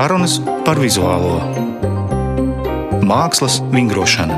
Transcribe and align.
Sarunas 0.00 0.38
par 0.64 0.78
vizuālo 0.80 1.34
mākslas 3.04 3.58
vingrošanu. 3.68 4.32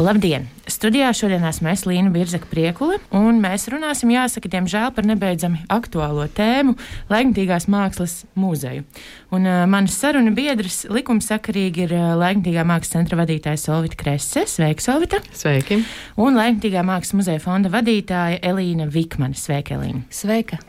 Labdien! 0.00 0.46
Studijā 0.64 1.10
šodien 1.12 1.44
esmu 1.44 1.68
es 1.74 1.82
Līna 1.84 2.08
Birzaka 2.14 2.48
Priekule, 2.48 2.96
un 3.12 3.42
mēs 3.42 3.68
runāsim, 3.68 4.14
jāsaka, 4.14 4.48
diemžēl 4.48 4.94
par 4.96 5.04
nebeidzami 5.10 5.60
aktuālo 5.76 6.24
tēmu- 6.32 6.72
Laikmatīgās 7.12 7.68
mākslas 7.68 8.22
muzeju. 8.32 8.86
Un 9.28 9.44
uh, 9.44 9.66
manas 9.68 10.00
saruna 10.00 10.32
biedrs 10.32 10.86
likumsakarīgi 10.88 11.84
ir 11.84 11.96
uh, 11.98 12.14
Laikmatīgā 12.16 12.64
mākslas 12.64 12.96
centra 12.96 13.20
vadītājs 13.20 13.68
Solvita 13.68 14.00
Kresse. 14.06 14.48
Sveika, 14.48 14.80
Solvita! 14.80 15.20
Sveiki! 15.36 15.82
Un 16.16 16.40
Laikmatīgā 16.40 16.80
mākslas 16.80 17.12
muzeja 17.20 17.44
fonda 17.44 17.68
vadītāja 17.76 18.40
Elīna 18.40 18.88
Vikmane. 18.88 19.36
Sveika, 19.36 19.76
Elīna! 19.76 20.06
Sveika! 20.08 20.64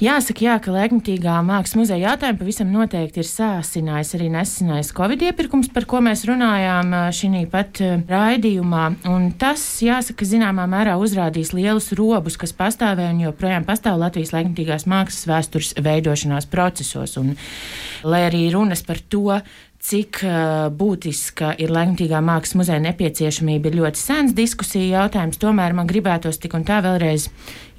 Jāsaka, 0.00 0.46
jā, 0.46 0.54
ka 0.64 0.72
laikmatīgā 0.72 1.34
mākslas 1.44 1.76
muzeja 1.76 2.14
jautājumu 2.14 2.40
pavisam 2.40 2.70
noteikti 2.72 3.20
ir 3.20 3.26
sāsinājis 3.28 4.14
arī 4.16 4.30
nesenais 4.32 4.94
Covid 4.96 5.26
iepirkums, 5.26 5.68
par 5.74 5.84
ko 5.84 6.00
mēs 6.06 6.22
runājām 6.24 6.94
šī 7.12 7.42
pat 7.52 7.82
raidījumā. 8.08 8.86
Un 9.12 9.28
tas, 9.36 9.60
jāsaka, 9.84 10.24
zināmā 10.24 10.64
mērā 10.72 10.96
uzrādīs 10.96 11.52
lielus 11.52 11.90
robus, 12.00 12.40
kas 12.40 12.56
pastāvēja 12.56 13.12
un 13.12 13.20
joprojām 13.26 13.68
pastāv 13.68 14.00
Latvijas 14.00 14.32
laikmatīgās 14.38 14.88
mākslas 14.88 15.28
vēstures 15.28 15.74
veidošanās 15.84 16.48
procesos. 16.48 17.18
Un, 17.20 17.34
lai 18.08 18.24
arī 18.30 18.46
runas 18.56 18.80
par 18.80 19.04
to, 19.04 19.42
cik 19.80 20.20
uh, 20.26 20.68
būtiska 20.76 21.54
ir 21.62 21.72
Latvijā 21.72 22.20
mākslas 22.24 22.58
muzeja 22.58 22.82
nepieciešamība, 22.84 23.70
ir 23.70 23.78
ļoti 23.80 24.00
sens 24.00 24.34
diskusija 24.36 25.00
jautājums. 25.00 25.40
Tomēr 25.40 25.74
man 25.76 25.88
gribētos 25.88 26.40
tik 26.42 26.54
un 26.58 26.66
tā 26.68 26.82
vēlreiz 26.84 27.28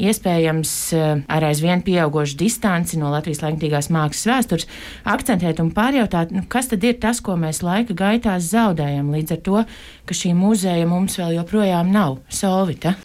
iespējams 0.01 0.73
uh, 0.97 1.21
ar 1.29 1.45
aizvien 1.51 1.83
pieaugošu 1.85 2.39
distanci 2.41 2.97
no 3.02 3.13
Latvijas 3.13 3.43
Latvijas 3.45 3.91
mākslas 3.93 4.27
vēstures 4.31 4.67
akcentēt 5.13 5.61
un 5.61 5.69
pārjautāt, 5.77 6.33
nu, 6.33 6.43
kas 6.49 6.71
tad 6.73 6.83
ir 6.88 6.97
tas, 7.02 7.21
ko 7.21 7.38
mēs 7.38 7.61
laika 7.66 7.93
gaitā 7.97 8.39
zaudējam 8.41 9.13
līdz 9.13 9.38
ar 9.38 9.45
to, 9.45 9.63
ka 10.09 10.17
šī 10.17 10.33
muzeja 10.38 10.89
mums 10.89 11.21
vēl 11.21 11.38
joprojām 11.38 11.93
nav 11.93 12.17
solvita. 12.33 12.97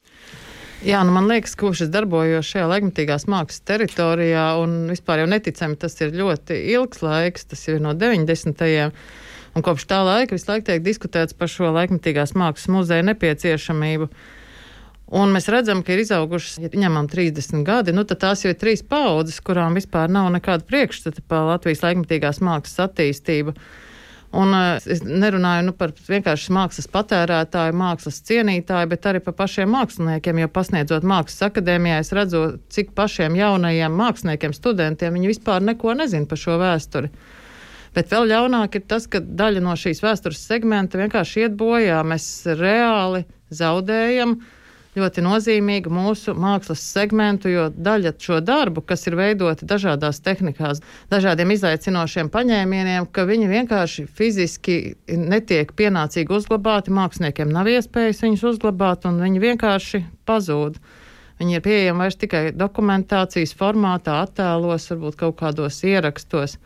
Jā, 0.86 1.00
nu 1.02 1.10
man 1.10 1.26
liekas, 1.26 1.56
ka 1.58 1.72
šis 1.74 1.88
darbojos 1.90 2.46
šajā 2.46 2.66
laikmatīgās 2.70 3.24
mākslas 3.26 3.64
teritorijā, 3.66 4.44
un 4.62 4.84
vispār 4.86 5.24
jau 5.24 5.30
neticami 5.32 5.74
tas 5.82 5.96
ir 5.98 6.12
ļoti 6.14 6.60
ilgs 6.76 7.00
laiks, 7.02 7.48
tas 7.50 7.64
ir 7.66 7.80
no 7.82 7.90
90. 7.98 8.92
Un 9.58 9.64
kopš 9.66 9.86
tā 9.90 9.98
laika 10.06 10.36
visu 10.36 10.46
laiku 10.46 10.68
tiek 10.68 10.84
diskutēts 10.84 11.34
par 11.34 11.50
šo 11.50 11.72
laikmatīgās 11.74 12.36
mākslas 12.38 12.70
muzeja 12.70 13.02
nepieciešamību. 13.08 14.06
Un 15.18 15.34
mēs 15.34 15.50
redzam, 15.50 15.82
ka 15.82 15.96
ir 15.96 16.04
izaugušas, 16.04 16.60
ja 16.62 16.70
ņemam 16.70 17.10
30 17.10 17.66
gadi, 17.66 17.94
nu 17.96 18.06
tad 18.06 18.22
tās 18.22 18.44
jau 18.44 18.54
ir 18.54 18.60
trīs 18.60 18.86
paudzes, 18.86 19.40
kurām 19.42 19.74
vispār 19.74 20.06
nav 20.06 20.30
nekāda 20.38 20.68
priekšstata 20.70 21.26
par 21.26 21.48
Latvijas 21.50 21.82
laikmatīgās 21.82 22.38
mākslas 22.46 22.86
attīstību. 22.86 23.56
Un 24.36 24.52
uh, 24.52 24.76
es 24.92 25.00
nerunāju 25.06 25.68
nu, 25.68 25.74
par 25.76 25.94
vienkārši 25.96 26.52
mākslas 26.52 26.88
patērētāju, 26.92 27.76
mākslas 27.78 28.20
cienītāju, 28.28 28.90
bet 28.90 29.08
arī 29.08 29.22
par 29.24 29.36
pašiem 29.38 29.70
māksliniekiem. 29.72 30.42
Jo 30.42 30.50
pasniedzot 30.52 31.06
mākslas 31.06 31.48
akadēmijā, 31.48 32.02
es 32.04 32.12
redzu, 32.16 32.42
cik 32.72 32.92
pašiem 32.98 33.38
jaunajiem 33.38 33.96
māksliniekiem, 33.96 34.56
studentiem 34.56 35.16
viņi 35.16 35.32
vispār 35.32 35.64
neko 35.64 35.96
nezina 35.96 36.28
par 36.28 36.42
šo 36.42 36.58
vēsturi. 36.60 37.12
Bet 37.96 38.12
vēl 38.12 38.28
ļaunāk 38.34 38.76
ir 38.76 38.84
tas, 38.90 39.06
ka 39.08 39.22
daļa 39.24 39.62
no 39.64 39.72
šīs 39.78 40.02
vēstures 40.04 40.42
segmenta 40.50 41.00
vienkārši 41.00 41.46
iet 41.46 41.56
bojā. 41.56 42.02
Mēs 42.04 42.28
reāli 42.58 43.24
zaudējam 43.56 44.36
uh, 44.36 44.52
ļoti 44.96 45.24
nozīmīgu 45.24 45.92
mūsu 45.92 46.34
mākslas 46.38 46.80
segmentu, 46.80 47.50
jo 47.52 47.66
daļa 47.70 48.14
šo 48.22 48.40
darbu, 48.44 48.82
kas 48.86 49.06
ir 49.08 49.16
veidoti 49.18 49.68
dažādās 49.68 50.22
tehnikās, 50.24 50.80
dažādiem 51.12 51.52
izaicinošiem 51.52 52.30
paņēmieniem, 52.32 53.08
ka 53.12 53.26
viņi 53.28 53.50
vienkārši 53.50 54.06
fiziski 54.08 54.78
netiek 55.06 55.74
pienācīgi 55.76 56.32
uzglabāti, 56.38 56.94
māksliniekiem 56.96 57.52
nav 57.52 57.68
iespējas 57.72 58.24
viņus 58.24 58.46
uzglabāt, 58.54 59.04
un 59.08 59.20
viņi 59.22 59.44
vienkārši 59.44 60.02
pazūd. 60.28 60.80
Viņi 61.36 61.58
ir 61.58 61.64
pieejami 61.64 62.00
vairs 62.00 62.16
tikai 62.16 62.42
dokumentācijas 62.56 63.52
formātā, 63.58 64.22
attēlos, 64.24 64.88
varbūt 64.88 65.20
kaut 65.20 65.36
kādos 65.42 65.82
ierakstos. 65.84 66.56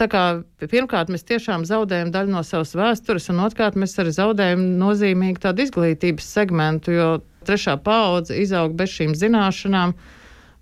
Tā 0.00 0.08
kā 0.08 0.22
pirmkārt 0.58 1.12
mēs 1.12 1.22
tiešām 1.28 1.66
zaudējam 1.68 2.10
daļu 2.10 2.32
no 2.32 2.40
savas 2.46 2.72
vēstures, 2.74 3.28
un 3.30 3.44
otrkārt 3.44 3.76
mēs 3.78 3.94
arī 4.00 4.14
zaudējam 4.16 4.64
nozīmīgu 4.80 5.42
tādu 5.44 5.66
izglītības 5.66 6.30
segmentu, 6.34 6.96
jo 6.96 7.10
trešā 7.46 7.76
paudze 7.84 8.36
izaug 8.40 8.74
bez 8.78 8.92
šīm 8.94 9.14
zināšanām 9.18 9.94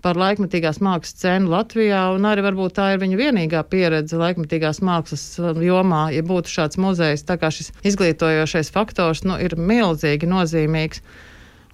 par 0.00 0.16
laikmatīgās 0.16 0.80
mākslas 0.80 1.18
cenu 1.20 1.50
Latvijā, 1.52 2.06
un 2.16 2.24
arī 2.28 2.44
varbūt 2.46 2.76
tā 2.78 2.90
ir 2.94 3.02
viņa 3.02 3.18
vienīgā 3.20 3.62
pieredze 3.68 4.16
laikmatīgās 4.20 4.80
mākslas 4.84 5.24
jomā, 5.60 6.06
ja 6.14 6.24
būtu 6.24 6.52
šāds 6.52 6.80
muzejs. 6.80 7.26
Tā 7.28 7.36
kā 7.40 7.52
šis 7.52 7.72
izglītojošais 7.92 8.72
faktors 8.72 9.24
nu, 9.28 9.36
ir 9.36 9.58
milzīgi 9.60 10.28
nozīmīgs. 10.30 11.04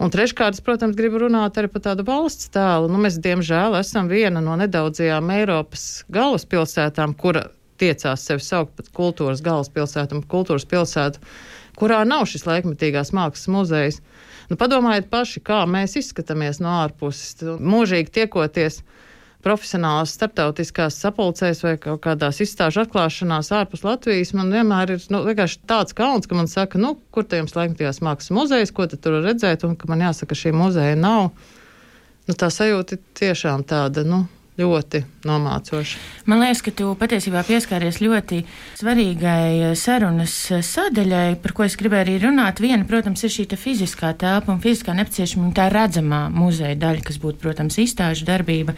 Un 0.03 0.11
treškārt, 0.13 0.59
protams, 0.67 0.97
gribu 0.99 1.23
runāt 1.23 1.57
arī 1.57 1.71
par 1.73 1.87
tādu 1.87 2.05
valsts 2.05 2.51
tēlu. 2.53 2.91
Nu, 2.93 2.99
mēs, 3.01 3.17
diemžēl, 3.23 3.79
esam 3.79 4.11
viena 4.13 4.43
no 4.45 4.59
nedaudzajām 4.61 5.31
Eiropas 5.39 5.87
galvaspilsētām, 6.13 7.15
kura 7.17 7.47
tiecās 7.81 8.25
sevi 8.27 8.45
saukt 8.45 8.77
par 8.77 8.91
kultūras 8.97 9.43
galvaspilsētu 9.45 10.19
un 10.19 10.27
kultūras 10.29 10.67
pilsētu, 10.69 11.23
kurā 11.81 12.03
nav 12.09 12.27
šis 12.29 12.47
laikmatīgās 12.49 13.15
mākslas 13.17 13.49
muzejs. 13.53 14.01
Nu, 14.51 14.59
padomājiet 14.59 15.09
paši, 15.11 15.43
kā 15.47 15.65
mēs 15.71 15.97
izskatāmies 15.99 16.61
no 16.63 16.71
ārpuses, 16.85 17.43
mūžīgi 17.43 18.13
tiekoties 18.21 18.83
profesionālās 19.47 20.15
starptautiskās 20.17 20.97
sapulcēs 21.03 21.63
vai 21.63 21.75
kaut 21.83 22.01
kādās 22.07 22.41
izstāžu 22.43 22.83
atklāšanās 22.83 23.53
ārpus 23.55 23.85
Latvijas, 23.87 24.33
man 24.35 24.51
vienmēr 24.55 24.97
ir 24.97 25.05
nu, 25.15 25.23
tāds 25.71 25.95
kauns, 25.97 26.27
ka 26.27 26.39
man 26.39 26.51
saka, 26.51 26.81
nu, 26.83 26.97
kur 27.15 27.27
te 27.27 27.39
jums 27.43 27.55
laikmatīgās 27.59 28.03
mākslas 28.03 28.35
muzejs, 28.35 28.75
ko 28.75 28.89
tur 28.91 29.21
redzēt, 29.23 29.67
un 29.69 29.77
ka 29.79 29.91
man 29.91 30.03
jāsaka, 30.09 30.39
šī 30.39 30.55
muzeja 30.57 30.99
nav. 30.99 31.31
Nu, 32.27 32.35
tā 32.35 32.51
sajūta 32.51 32.97
ir 32.97 33.05
tiešām 33.21 33.63
tāda, 33.71 34.03
nu, 34.07 34.25
ļoti 34.57 35.03
nomācoši. 35.27 35.99
Man 36.31 36.41
liekas, 36.41 36.63
ka 36.65 36.73
tu 36.75 36.91
patiesībā 36.99 37.43
pieskāries 37.47 38.01
ļoti 38.01 38.41
svarīgai 38.79 39.75
sarunas 39.79 40.35
sadaļai, 40.65 41.37
par 41.43 41.55
ko 41.57 41.67
es 41.67 41.77
gribēju 41.79 42.07
arī 42.07 42.17
runāt. 42.25 42.63
Viena, 42.65 42.87
protams, 42.89 43.25
ir 43.27 43.35
šī 43.35 43.47
fiziskā 43.61 44.15
telpa 44.19 44.55
un 44.55 44.63
fiziskā 44.65 44.95
nepieciešamība, 44.97 45.55
tā 45.59 45.69
redzamā 45.73 46.27
muzeja 46.33 46.79
daļa, 46.81 47.05
kas 47.07 47.21
būtu, 47.23 47.41
protams, 47.43 47.77
izstāžu 47.83 48.27
darbība, 48.29 48.77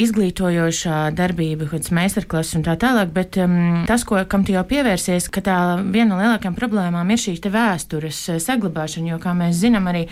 izglītojošā 0.00 1.00
darbība, 1.18 1.68
kāds 1.72 1.92
meistarklases 1.94 2.60
un 2.60 2.66
tā 2.68 2.76
tālāk. 2.80 3.10
Bet 3.16 3.40
um, 3.42 3.82
tas, 3.88 4.06
ko, 4.08 4.20
kam 4.30 4.46
tu 4.46 4.54
jau 4.54 4.64
pievērsies, 4.68 5.28
ka 5.32 5.42
tā 5.44 5.58
viena 5.82 6.14
no 6.14 6.20
lielākajām 6.22 6.56
problēmām 6.58 7.10
ir 7.10 7.20
šī 7.20 7.36
vēstures 7.52 8.22
saglabāšana, 8.44 9.12
jo, 9.12 9.20
kā 9.22 9.34
mēs 9.36 9.58
zinām, 9.64 9.90
arī 9.90 10.06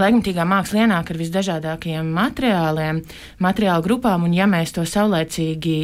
laikmatīgā 0.00 0.46
māksla 0.48 0.84
ienāk 0.84 1.10
ar 1.12 1.20
visdažādākajiem 1.20 2.08
materiāliem, 2.16 3.02
materiālu 3.42 3.84
grupām 3.86 4.26
un 4.28 4.35
ja 4.36 4.48
mēs 4.50 4.74
to 4.76 4.84
saulēcīgi 4.86 5.78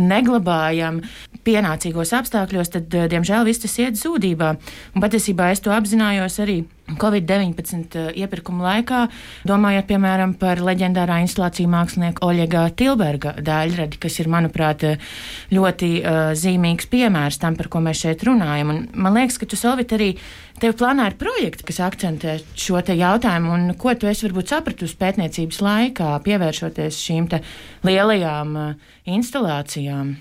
neglabājam 0.00 1.00
pienācīgos 1.46 2.14
apstākļos, 2.18 2.72
tad, 2.74 2.94
eh, 2.94 3.08
diemžēl, 3.12 3.44
viss 3.46 3.62
tas 3.62 3.76
iet 3.78 3.94
zudībā. 4.00 4.56
Un 4.94 5.02
patiesībā 5.02 5.50
es 5.52 5.60
to 5.60 5.70
apzinājos 5.70 6.40
arī 6.42 6.64
Covid-19 6.84 7.96
eh, 7.96 8.08
iepirkuma 8.20 8.66
laikā, 8.66 9.00
domājot, 9.48 9.86
piemēram, 9.88 10.34
par 10.36 10.60
leģendārā 10.60 11.22
instalāciju 11.24 11.70
mākslinieka 11.72 12.24
Oļega 12.26 12.66
Tilberga 12.76 13.32
daļradi, 13.40 14.00
kas 14.02 14.18
ir, 14.20 14.28
manuprāt, 14.32 14.84
eh, 14.84 15.14
ļoti 15.54 15.90
uh, 16.02 16.18
zīmīgs 16.36 16.88
piemērs 16.92 17.40
tam, 17.40 17.56
par 17.56 17.70
ko 17.72 17.80
mēs 17.84 18.02
šeit 18.04 18.24
runājam. 18.28 18.72
Un 18.74 18.82
man 19.00 19.16
liekas, 19.16 19.38
ka 19.40 19.48
tu, 19.48 19.56
Solvit, 19.56 19.94
arī 19.96 20.10
tev 20.60 20.76
plānā 20.80 21.08
ir 21.08 21.16
projekti, 21.20 21.64
kas 21.70 21.80
akcentē 21.86 22.36
šo 22.52 22.82
te 22.84 22.96
jautājumu, 22.98 23.56
un 23.56 23.74
ko 23.80 23.96
tu 23.96 24.10
esi 24.10 24.28
varbūt 24.28 24.52
sapratusi 24.52 25.00
pētniecības 25.00 25.62
laikā, 25.64 26.12
pievēršoties 26.28 27.00
šīm 27.00 27.32
lielajām 27.88 28.54
uh, 28.60 28.94
instalācijām. 29.08 30.16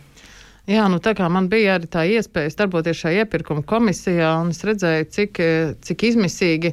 Jā, 0.64 0.86
nu 0.88 1.02
tā 1.04 1.12
kā 1.12 1.26
man 1.28 1.50
bija 1.52 1.74
arī 1.76 1.90
tā 1.92 2.06
iespēja 2.08 2.54
darboties 2.62 3.02
šajā 3.02 3.26
iepirkuma 3.26 3.66
komisijā, 3.68 4.30
un 4.40 4.54
es 4.54 4.62
redzēju, 4.64 5.08
cik, 5.12 5.42
cik 5.84 6.06
izmisīgi 6.08 6.72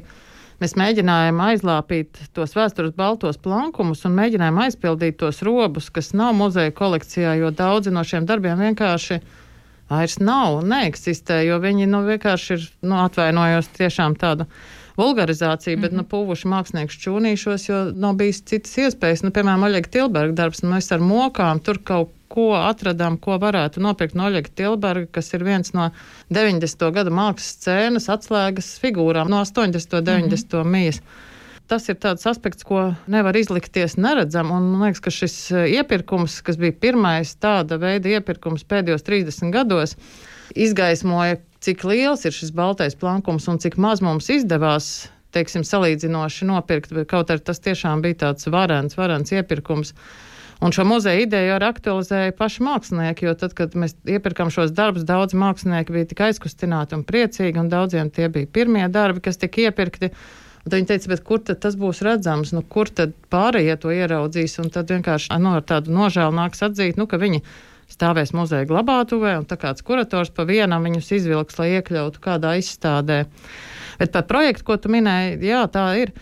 mēs 0.61 0.77
mēģinājām 0.79 1.41
aizlāpīt 1.43 2.21
tos 2.31 2.55
vēstures 2.55 2.93
baltos 2.95 3.41
plankumus 3.43 4.05
un 4.07 4.15
mēģinājām 4.15 4.61
aizpildīt 4.63 5.17
tos 5.19 5.41
robus, 5.43 5.89
kas 5.91 6.13
nav 6.15 6.37
muzeja 6.39 6.71
kolekcijā, 6.71 7.33
jo 7.41 7.49
daudzi 7.51 7.91
no 7.91 8.05
šiem 8.07 8.29
darbiem 8.29 8.63
vienkārši 8.63 9.19
vairs 9.91 10.21
nav, 10.23 10.61
neeksistē, 10.71 11.41
jo 11.49 11.59
viņi 11.59 11.89
nu, 11.91 12.05
vienkārši 12.07 12.55
ir, 12.55 12.69
nu, 12.87 12.95
atvainojos 13.03 13.67
tiešām 13.75 14.15
tādu 14.21 14.47
vulgarizāciju, 14.95 15.81
bet, 15.81 15.91
mm 15.91 15.97
-hmm. 15.97 16.07
nu, 16.07 16.07
puvuši 16.15 16.47
mākslinieks 16.47 17.01
čūnīšos, 17.03 17.67
jo 17.67 17.83
nav 17.91 18.15
bijis 18.15 18.39
citas 18.47 18.77
iespējas. 18.77 19.27
Nu, 19.27 19.35
piemēram, 19.35 19.67
Oļega 19.67 19.91
Tilberga 19.91 20.33
darbs, 20.43 20.63
nu, 20.63 20.71
mēs 20.71 20.91
ar 20.95 21.03
mokām 21.03 21.59
tur 21.59 21.83
kaut 21.83 22.15
ko 22.31 22.51
atradām, 22.57 23.17
ko 23.21 23.35
varētu 23.41 23.83
nopirkt 23.83 24.15
no 24.15 24.29
Oļega 24.29 24.53
Tilberga, 24.55 25.09
kas 25.17 25.33
ir 25.35 25.43
viens 25.47 25.73
no 25.75 25.89
90. 26.33 26.87
gada 26.95 27.13
mākslas 27.13 27.57
scēnas 27.57 28.07
atslēgas 28.13 28.73
figūrām 28.83 29.31
no 29.31 29.43
80. 29.43 29.97
un 29.99 30.07
90. 30.07 30.55
Mm 30.55 30.61
-hmm. 30.61 30.71
mijas. 30.71 31.01
tas 31.71 31.87
ir 31.89 31.95
tāds 31.95 32.27
aspekts, 32.27 32.63
ko 32.67 32.95
nevar 33.07 33.37
izlikties 33.37 33.95
neredzam. 33.97 34.51
Un 34.51 34.63
man 34.71 34.81
liekas, 34.81 34.99
ka 34.99 35.11
šis 35.11 35.51
iepirkums, 35.51 36.41
kas 36.41 36.57
bija 36.57 36.71
pirmais 36.71 37.35
tāda 37.35 37.77
veida 37.79 38.09
iepirkums 38.09 38.63
pēdējos 38.63 39.05
30 39.07 39.51
gados, 39.51 39.95
izgaismoja, 40.55 41.37
cik 41.59 41.83
liels 41.83 42.25
ir 42.25 42.31
šis 42.31 42.51
baltais 42.51 42.95
plankums 42.95 43.47
un 43.47 43.59
cik 43.59 43.77
maz 43.77 44.01
mums 44.01 44.29
izdevās 44.29 45.07
teiksim, 45.35 45.63
salīdzinoši 45.67 46.47
nopirkt, 46.49 46.93
kaut 47.09 47.31
arī 47.31 47.43
tas 47.45 47.61
tiešām 47.63 48.03
bija 48.03 48.19
tāds 48.25 48.49
varants, 48.51 48.97
varants 48.99 49.33
iepirkums. 49.35 49.93
Un 50.61 50.69
šo 50.75 50.83
muzeja 50.85 51.23
ideju 51.23 51.55
arī 51.55 51.71
aktualizēja 51.71 52.35
paši 52.37 52.61
mākslinieki, 52.61 53.25
jo 53.25 53.33
tad, 53.33 53.55
kad 53.57 53.73
mēs 53.73 53.95
iepirkām 54.05 54.51
šos 54.53 54.69
darbus, 54.77 55.07
daudz 55.09 55.33
mākslinieki 55.33 55.95
bija 55.95 56.09
tik 56.11 56.21
aizkustināti 56.27 56.93
un 56.93 57.01
priecīgi, 57.07 57.57
un 57.57 57.71
daudziem 57.71 58.11
tie 58.13 58.27
bija 58.29 58.45
pirmie 58.45 58.85
darbi, 58.93 59.23
kas 59.25 59.41
tika 59.41 59.63
iepirkti. 59.65 60.11
Un 60.61 60.69
tad 60.69 60.77
viņi 60.77 60.89
teica, 60.91 61.17
kur 61.25 61.41
tad 61.41 61.63
tas 61.63 61.73
būs 61.81 62.03
redzams, 62.05 62.53
nu, 62.53 62.61
kur 62.61 62.91
tad 62.93 63.15
pārējie 63.33 63.79
to 63.81 63.89
ieraudzīs. 63.95 64.59
Un 64.61 64.69
tad 64.69 64.93
vienkārši 64.93 65.33
nu, 65.41 65.55
ar 65.57 65.65
tādu 65.65 65.95
nožēlu 65.97 66.37
nāks 66.37 66.61
atzīt, 66.67 67.01
nu, 67.01 67.07
ka 67.09 67.17
viņi 67.17 67.41
stāvēs 67.89 68.35
muzeja 68.37 68.69
glabātuvē, 68.69 69.39
un 69.41 69.47
tā 69.49 69.57
kāds 69.59 69.81
kurators 69.85 70.29
pa 70.29 70.45
vienam 70.45 70.85
viņus 70.85 71.09
izvilks, 71.17 71.57
lai 71.57 71.71
iekļautu 71.79 72.21
kādā 72.21 72.53
izstādē. 72.61 73.23
Bet 73.97 74.13
par 74.13 74.29
projektu, 74.29 74.67
ko 74.69 74.77
tu 74.77 74.93
minēji, 74.93 75.41
jā, 75.49 75.65
tā 75.73 75.87
ir. 76.05 76.13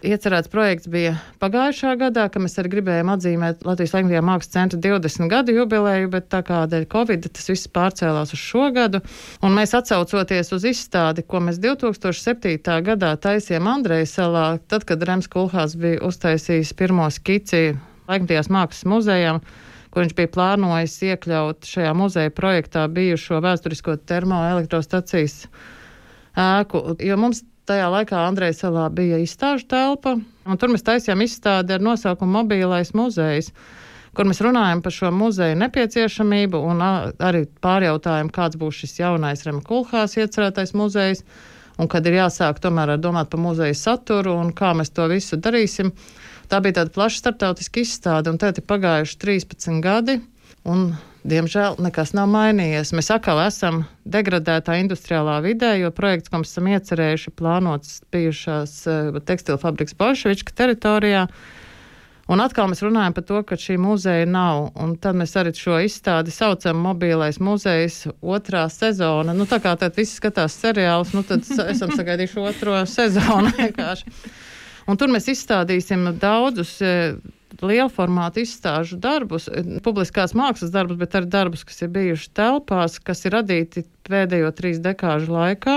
Iecerēts 0.00 0.48
projekts 0.48 0.88
bija 0.88 1.10
pagājušā 1.42 1.90
gadā, 2.00 2.22
kad 2.32 2.40
mēs 2.40 2.54
arī 2.60 2.70
gribējām 2.72 3.10
atzīmēt 3.12 3.66
Latvijas 3.68 3.92
Latvijas 3.92 4.24
Mākslas 4.24 4.52
centra 4.54 4.78
20 4.80 5.28
gadu 5.28 5.52
jubileju, 5.52 6.08
bet 6.14 6.30
tā 6.32 6.40
kā 6.46 6.62
dēļ 6.72 6.86
Covid 6.88 7.26
tas 7.28 7.50
viss 7.50 7.68
pārcēlās 7.68 8.32
uz 8.32 8.40
šo 8.40 8.70
gadu. 8.72 9.02
Un 9.44 9.52
mēs 9.58 9.74
atsaucoties 9.76 10.54
uz 10.56 10.64
izstādi, 10.70 11.24
ko 11.28 11.42
mēs 11.44 11.60
2007. 11.60 12.78
gadā 12.86 13.10
taisījām 13.20 13.68
Andreja 13.68 14.08
salā, 14.08 14.46
tad, 14.72 14.86
kad 14.88 15.04
Rems 15.04 15.28
Kulhās 15.28 15.76
bija 15.76 16.00
uztaisījis 16.08 16.72
pirmo 16.80 17.10
skici 17.12 17.74
Latvijas 18.08 18.48
Mākslas 18.48 18.88
muzejam 18.88 19.42
ko 19.90 20.00
viņš 20.00 20.16
bija 20.16 20.30
plānojis 20.32 20.96
iekļaut 21.10 21.66
šajā 21.66 21.92
muzeja 21.98 22.32
projektā 22.32 22.86
bijušo 22.88 23.42
vēsturisko 23.44 23.98
termoelektrostacijas 24.08 25.42
ēku, 26.38 26.96
jo 27.02 27.18
mums 27.20 27.44
tajā 27.70 27.90
laikā 27.92 28.24
Andrejas 28.26 28.62
salā 28.64 28.88
bija 28.94 29.20
izstāžu 29.22 29.68
telpa, 29.70 30.16
un 30.18 30.58
tur 30.58 30.72
mēs 30.72 30.86
taisījām 30.86 31.22
izstādi 31.24 31.76
ar 31.76 31.84
nosaukumu 31.84 32.40
Mobīlais 32.40 32.94
muzejs 32.98 33.52
kur 34.16 34.26
mēs 34.26 34.40
runājam 34.42 34.82
par 34.82 34.94
šo 34.94 35.10
muzeju 35.14 35.58
nepieciešamību 35.60 36.60
un 36.72 36.82
arī 36.82 37.44
pārjautājam, 37.62 38.30
kāds 38.34 38.58
būs 38.60 38.82
šis 38.82 38.98
jaunais 39.02 39.44
Rema 39.46 39.62
Kulhās 39.66 40.16
iecerētais 40.18 40.74
muzejs, 40.78 41.22
un 41.78 41.88
kad 41.90 42.06
ir 42.06 42.18
jāsāk 42.18 42.60
tomēr 42.62 42.96
domāt 43.00 43.30
par 43.32 43.42
muzeja 43.42 43.76
saturu 43.78 44.34
un 44.40 44.50
kā 44.56 44.72
mēs 44.76 44.92
to 44.96 45.06
visu 45.10 45.38
darīsim. 45.38 45.94
Tā 46.50 46.58
bija 46.62 46.80
tāda 46.80 46.94
plaša 46.94 47.22
starptautiska 47.22 47.84
izstāde, 47.84 48.32
un 48.32 48.40
tagad 48.42 48.58
ir 48.58 48.66
pagājuši 48.66 49.18
13 49.22 49.78
gadi, 49.84 50.18
un 50.66 50.90
Diemžēl 51.20 51.76
nekas 51.84 52.14
nav 52.16 52.30
mainījies. 52.32 52.94
Mēs 52.96 53.10
atkal 53.12 53.42
esam 53.44 53.82
degradētā 54.08 54.78
industriālā 54.80 55.36
vidē, 55.44 55.74
jo 55.76 55.90
projekts, 55.92 56.32
ko 56.32 56.40
mēs 56.40 56.54
esam 56.54 56.70
iecerējuši, 56.72 57.32
plānots 57.36 57.98
bijušās 58.14 58.76
uh, 58.88 59.18
tekstilu 59.28 59.60
fabrikas 59.60 59.98
Bolševička 60.00 60.54
teritorijā. 60.56 61.26
Un 62.30 62.40
atkal 62.40 62.70
mēs 62.70 62.80
runājam 62.86 63.12
par 63.12 63.24
to, 63.28 63.40
ka 63.44 63.58
šī 63.60 63.76
muzeja 63.82 64.28
nav. 64.30 64.70
Un 64.80 64.94
tad 65.02 65.18
mēs 65.18 65.34
arī 65.36 65.52
šo 65.58 65.80
izstādi 65.84 66.32
saucam 66.32 66.78
mobilais 66.80 67.40
muzejs 67.42 68.06
otrā 68.22 68.64
sezona. 68.72 69.34
Nu, 69.36 69.44
tā 69.50 69.58
kā 69.60 69.74
tad 69.76 69.98
visi 69.98 70.16
skatās 70.16 70.56
seriālus, 70.62 71.12
nu 71.12 71.24
tad 71.26 71.44
esam 71.66 71.92
sagaidījuši 71.92 72.46
otro 72.46 72.78
sezonu 72.96 73.52
vienkārši. 73.58 74.14
Un 74.88 74.96
tur 74.96 75.12
mēs 75.12 75.28
izstādīsim 75.34 76.14
daudzus 76.22 76.78
liela 77.62 77.88
formāta 77.92 78.42
izstāžu 78.42 78.98
darbus, 79.00 79.48
publiskās 79.84 80.34
mākslas 80.38 80.72
darbus, 80.74 80.98
bet 81.00 81.16
arī 81.18 81.30
darbus, 81.30 81.64
kas 81.66 81.82
ir 81.84 81.92
bijuši 81.94 82.30
telpās, 82.36 82.98
kas 83.02 83.24
ir 83.26 83.36
radīti 83.38 83.84
pēdējo 84.08 84.50
trīs 84.56 84.80
dekāžu 84.82 85.34
laikā. 85.34 85.76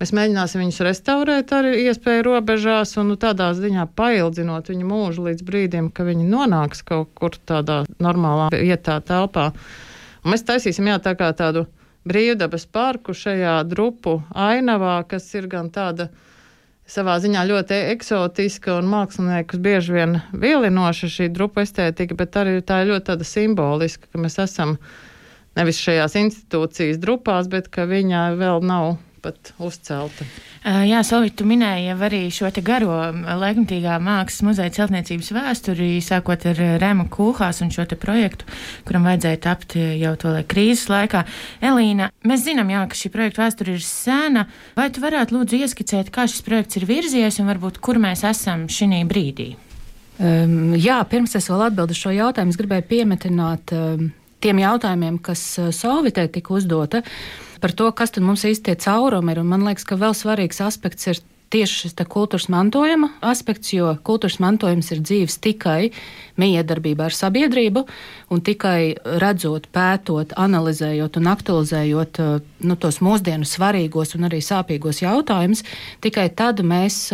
Mēs 0.00 0.14
mēģināsim 0.16 0.62
viņus 0.62 0.80
restaurēt 0.86 1.50
arī 1.52 1.74
iespēju 1.84 2.24
robežās 2.24 2.94
un 3.00 3.10
nu, 3.12 3.18
tādā 3.20 3.50
ziņā 3.56 3.84
paildzinot 3.98 4.70
viņu 4.72 4.86
mūžu 4.88 5.26
līdz 5.26 5.44
brīdim, 5.44 5.90
ka 5.92 6.06
viņi 6.08 6.24
nonāks 6.30 6.80
kaut 6.88 7.12
kur 7.18 7.36
tādā 7.36 7.82
normālā 8.00 8.48
vietā, 8.54 8.96
telpā. 9.04 9.50
Un 10.24 10.32
mēs 10.32 10.46
taisīsim 10.48 10.88
jā, 10.88 10.96
tā 11.04 11.12
kā 11.20 11.28
tādu 11.36 11.66
brīvdabas 12.08 12.64
parku 12.72 13.12
šajā 13.12 13.58
drupu 13.68 14.22
ainavā, 14.32 15.02
kas 15.08 15.28
ir 15.36 15.50
gan 15.52 15.68
tāda 15.72 16.08
savā 16.90 17.16
ziņā 17.22 17.44
ļoti 17.46 17.76
eksotiska 17.92 18.78
un 18.80 18.88
māksliniekus 18.90 19.60
bieži 19.62 19.94
vien 19.94 20.16
vilinoša 20.32 21.10
šī 21.14 21.28
drupa 21.34 21.64
estētika, 21.66 22.16
bet 22.18 22.38
arī 22.40 22.58
tā 22.66 22.82
ir 22.82 22.92
ļoti 22.92 23.06
tāda 23.12 23.26
simboliska, 23.26 24.10
ka 24.10 24.22
mēs 24.22 24.40
esam 24.42 24.76
nevis 25.58 25.80
šajās 25.82 26.16
institūcijas 26.20 26.98
drupās, 27.02 27.50
bet 27.52 27.70
ka 27.72 27.86
viņa 27.90 28.24
vēl 28.40 28.64
nav 28.66 28.96
pat 29.22 29.52
uzcelta. 29.60 30.24
Jā, 30.64 31.00
Solvit, 31.06 31.34
tu 31.38 31.46
minēji 31.48 31.86
jau 31.88 31.96
arī 32.04 32.20
šo 32.34 32.50
te 32.52 32.62
garo 32.64 32.92
laikmatīgā 33.40 33.96
mākslas 34.02 34.44
muzeja 34.44 34.72
celtniecības 34.76 35.30
vēsturi, 35.36 35.88
sākot 36.04 36.44
ar 36.50 36.60
Rēmu 36.82 37.06
Kūhās 37.12 37.62
un 37.64 37.72
šo 37.74 37.86
te 37.88 37.98
projektu, 38.00 38.48
kuram 38.88 39.08
vajadzēja 39.08 39.40
tapt 39.46 39.76
jau 39.78 40.12
to 40.20 40.34
lai 40.34 40.44
krīzes 40.48 40.88
laikā. 40.92 41.24
Elīna, 41.64 42.10
mēs 42.28 42.44
zinām, 42.48 42.72
jā, 42.72 42.84
ka 42.90 43.00
šī 43.00 43.12
projekta 43.14 43.44
vēsture 43.44 43.76
ir 43.76 43.84
sena. 43.84 44.46
Vai 44.76 44.90
tu 44.92 45.04
varētu 45.04 45.38
lūdzu 45.38 45.60
ieskicēt, 45.64 46.12
kā 46.14 46.28
šis 46.30 46.44
projekts 46.46 46.80
ir 46.80 46.88
virzies 46.90 47.40
un 47.40 47.50
varbūt 47.50 47.80
kur 47.84 48.00
mēs 48.02 48.24
esam 48.28 48.68
šī 48.70 49.04
brīdī? 49.08 49.52
Um, 50.20 50.74
jā, 50.76 50.98
pirms 51.08 51.38
es 51.38 51.46
vēl 51.48 51.70
atbildu 51.70 51.96
šo 51.96 52.10
jautājumu, 52.12 52.52
es 52.52 52.58
gribēju 52.60 52.84
piemetināt 52.90 53.72
um, 53.72 54.10
tiem 54.44 54.60
jautājumiem, 54.60 55.16
kas 55.24 55.44
uh, 55.56 55.70
Solvitē 55.72 56.26
tika 56.28 56.52
uzdota. 56.58 57.00
Uh, 57.00 57.49
par 57.60 57.74
to, 57.76 57.90
kas 57.92 58.14
tad 58.14 58.24
mums 58.26 58.46
īsti 58.48 58.70
tie 58.70 58.78
caurumi 58.80 59.34
ir. 59.34 59.42
Un 59.42 59.52
man 59.52 59.66
liekas, 59.68 59.86
ka 59.88 59.98
vēl 60.00 60.16
svarīgs 60.16 60.62
aspekts 60.64 61.10
ir 61.10 61.20
tieši 61.50 61.84
šis 61.84 61.96
kultūras 62.10 62.46
mantojuma 62.52 63.10
aspekts, 63.26 63.72
jo 63.74 63.90
kultūras 64.06 64.38
mantojums 64.42 64.90
ir 64.94 65.02
dzīves 65.02 65.38
tikai 65.42 65.90
miedarbībā 66.40 67.08
ar 67.08 67.16
sabiedrību 67.16 67.82
un 68.30 68.42
tikai 68.46 68.94
redzot, 69.22 69.66
pētot, 69.74 70.36
analizējot 70.38 71.18
un 71.18 71.30
aktualizējot 71.32 72.22
nu, 72.66 72.76
tos 72.78 73.00
mūsdienu 73.02 73.48
svarīgos 73.48 74.14
un 74.18 74.28
arī 74.30 74.42
sāpīgos 74.44 75.02
jautājumus, 75.02 75.64
tikai 76.04 76.28
tad 76.38 76.62
mēs 76.62 77.10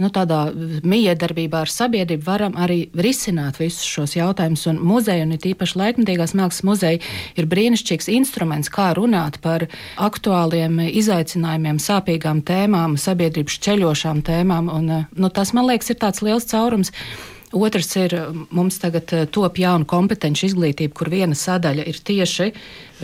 nu, 0.00 0.10
tādā 0.12 0.40
miedarbībā 0.86 1.64
ar 1.64 1.72
sabiedrību 1.72 2.26
varam 2.26 2.56
arī 2.60 2.80
risināt 2.96 3.60
visus 3.60 3.86
šos 3.86 4.16
jautājumus. 4.16 4.66
Un 4.70 4.80
muzeja, 4.84 5.26
un 5.26 5.36
tīpaši 5.40 5.78
laikmatīgās 5.80 6.34
mākslas 6.38 6.66
muzeja, 6.66 7.02
ir 7.38 7.50
brīnišķīgs 7.50 8.10
instruments, 8.16 8.72
kā 8.72 8.90
runāt 8.98 9.40
par 9.44 9.66
aktuāliem 10.00 10.80
izaicinājumiem, 10.88 11.80
sāpīgām 11.82 12.44
tēmām, 12.46 12.96
sabiedrības 13.00 13.60
ceļošām 13.66 14.24
tēmām. 14.26 14.72
Un, 14.72 14.94
nu, 15.10 15.32
tas, 15.34 15.54
man 15.56 15.70
liekas, 15.70 15.92
ir 15.92 16.00
tāds 16.02 16.24
liels 16.26 16.48
caurums. 16.50 16.94
Otrs 17.50 17.96
ir, 17.98 18.14
mums 18.54 18.76
tagad 18.78 19.10
eh, 19.12 19.24
top 19.26 19.56
jauna 19.58 19.86
kompetenci 19.88 20.46
izglītība, 20.46 20.94
kur 20.94 21.08
viena 21.10 21.34
sadaļa 21.34 21.82
ir 21.90 21.98
tieši 22.06 22.52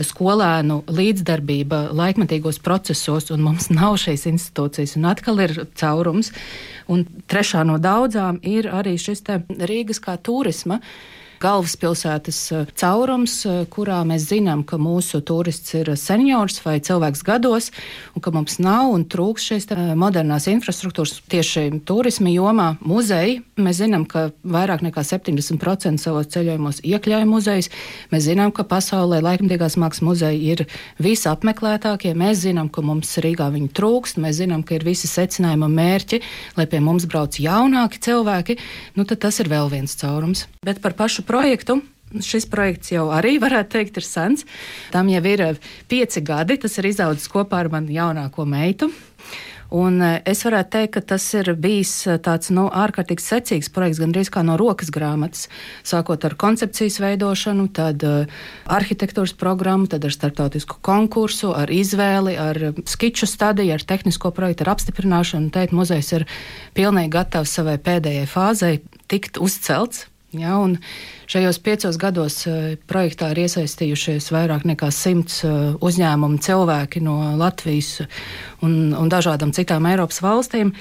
skolēnu 0.07 0.85
līdzdarbība 0.87 1.81
laikmatīgos 1.97 2.61
procesos, 2.63 3.27
un 3.35 3.43
mums 3.43 3.67
nav 3.73 3.97
šīs 3.99 4.23
institūcijas, 4.31 4.95
un 4.95 5.09
atkal 5.11 5.43
ir 5.43 5.55
caurums. 5.75 6.31
Un 6.87 7.03
trešā 7.27 7.65
no 7.67 7.75
daudzām 7.83 8.39
ir 8.47 8.69
arī 8.71 8.95
šis 9.01 9.25
Rīgas 9.67 9.99
kā 9.99 10.15
turisma 10.15 10.79
galvaspilsētas 11.41 12.39
eh, 12.51 12.65
caurums, 12.77 13.35
eh, 13.45 13.65
kurā 13.71 13.99
mēs 14.07 14.27
zinām, 14.31 14.63
ka 14.67 14.79
mūsu 14.81 15.21
turists 15.25 15.75
ir 15.77 15.91
seniors 15.99 16.59
vai 16.65 16.77
cilvēks 16.83 17.23
gados, 17.27 17.69
un 18.15 18.23
ka 18.25 18.33
mums 18.33 18.57
nav 18.63 18.91
un 18.95 19.05
trūks 19.05 19.49
šīs 19.51 19.69
modernās 19.97 20.47
infrastruktūras 20.51 21.19
tieši 21.29 21.67
turisma 21.87 22.31
jomā. 22.33 22.69
Muzeji, 22.81 23.41
mēs 23.59 23.81
zinām, 23.81 24.07
ka 24.09 24.31
vairāk 24.47 24.83
nekā 24.85 25.03
70% 25.05 26.01
savos 26.01 26.31
ceļojumos 26.33 26.81
iekļauj 26.87 27.27
muzejus. 27.29 27.71
Mēs 28.13 28.27
zinām, 28.29 28.53
ka 28.55 28.65
pasaulē 28.67 29.21
laikmatīgās 29.25 29.77
mākslas 29.77 30.05
muzeji 30.07 30.53
ir 30.53 30.65
visapmeklētākie. 31.03 32.15
Mēs 32.17 32.43
zinām, 32.45 32.71
ka 32.73 32.81
mums 32.85 33.13
Rīgā 33.23 33.49
viņi 33.53 33.71
trūkst, 33.77 34.21
mēs 34.23 34.41
zinām, 34.41 34.63
ka 34.65 34.77
ir 34.77 34.87
visi 34.87 35.09
secinājuma 35.09 35.69
mērķi, 35.71 36.21
lai 36.57 36.67
pie 36.69 36.81
mums 36.83 37.07
brauc 37.09 37.37
jaunāki 37.41 38.01
cilvēki. 38.07 38.57
Nu, 38.97 39.05
tas 39.07 39.41
ir 39.43 39.51
vēl 39.51 39.71
viens 39.73 39.95
caurums. 39.99 40.47
Bet 40.65 40.81
par 40.83 40.97
pašu 40.97 41.23
projektu. 41.27 41.81
Šis 42.23 42.47
projekts 42.47 42.93
jau 42.93 43.09
arī, 43.11 43.35
varētu 43.43 43.73
teikt, 43.75 43.99
ir 43.99 44.05
sens. 44.07 44.45
Tam 44.93 45.09
jau 45.11 45.23
ir 45.27 45.59
pieci 45.91 46.23
gadi. 46.23 46.55
Tas 46.63 46.79
ir 46.79 46.87
izaudzis 46.87 47.27
kopā 47.31 47.65
ar 47.65 47.71
manu 47.73 47.91
jaunāko 47.91 48.47
meitu. 48.47 48.91
Un 49.73 49.99
eh, 49.99 50.21
es 50.23 50.45
varētu 50.47 50.71
teikt, 50.77 50.93
ka 50.95 51.01
tas 51.11 51.25
ir 51.35 51.51
bijis 51.59 51.91
eh, 52.07 52.19
tāds 52.23 52.51
nu, 52.55 52.67
ārkārtīgi 52.71 53.23
secīgs 53.23 53.69
projekts, 53.75 53.99
gandrīz 53.99 54.31
kā 54.31 54.43
no 54.47 54.55
rokas 54.59 54.91
grāmatas. 54.95 55.49
Sākot 55.87 56.23
ar 56.23 56.37
koncepcijas 56.39 57.01
veidošanu, 57.03 57.67
tad 57.75 58.03
uh, 58.07 58.39
arhitektūras 58.71 59.35
programmu, 59.37 59.89
tad 59.91 60.07
ar 60.07 60.15
starptautisku 60.15 60.79
konkursu, 60.85 61.51
ar 61.51 61.71
izvēli, 61.73 62.37
ar 62.39 62.61
skiču 62.87 63.27
stadiju, 63.27 63.75
ar 63.75 63.83
tehnisko 63.83 64.31
projektu, 64.35 64.63
ar 64.63 64.77
apstiprināšanu. 64.77 65.51
Teikt, 65.55 65.75
muzejs 65.75 66.13
ir 66.15 66.27
pilnīgi 66.77 67.15
gatavs 67.17 67.57
savai 67.59 67.75
pēdējai 67.83 68.27
fāzei 68.31 68.77
tikt 69.11 69.41
uzcelts. 69.43 70.07
Ja, 70.41 70.59
šajos 71.31 71.59
piecos 71.63 71.99
gados 72.01 72.39
uh, 72.49 72.75
projektā 72.89 73.31
ir 73.33 73.43
iesaistījušies 73.45 74.31
vairāk 74.33 74.67
nekā 74.69 74.91
simts 74.93 75.43
uh, 75.47 75.75
uzņēmumu 75.83 76.39
cilvēki 76.43 77.03
no 77.05 77.17
Latvijas 77.39 78.07
un, 78.61 78.93
un 78.97 79.11
dažādām 79.11 79.53
citām 79.55 79.89
Eiropas 79.89 80.21
valstīm. 80.23 80.73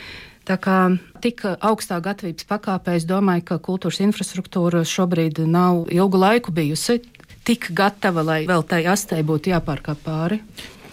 Tā 0.46 0.54
kā 0.62 0.78
tik 1.24 1.42
augstā 1.42 1.98
gatavības 1.98 2.46
pakāpē, 2.46 2.94
es 3.00 3.06
domāju, 3.08 3.42
ka 3.48 3.58
kultūras 3.58 3.98
infrastruktūra 4.04 4.84
šobrīd 4.86 5.40
nav 5.50 5.88
ilgu 5.90 6.20
laiku 6.22 6.54
bijusi 6.54 7.00
tik 7.46 7.70
gatava, 7.74 8.22
lai 8.26 8.40
vēl 8.46 8.64
tai 8.66 8.84
astē 8.90 9.20
būtu 9.26 9.52
jāpārkāp 9.52 10.02
pāri. 10.06 10.40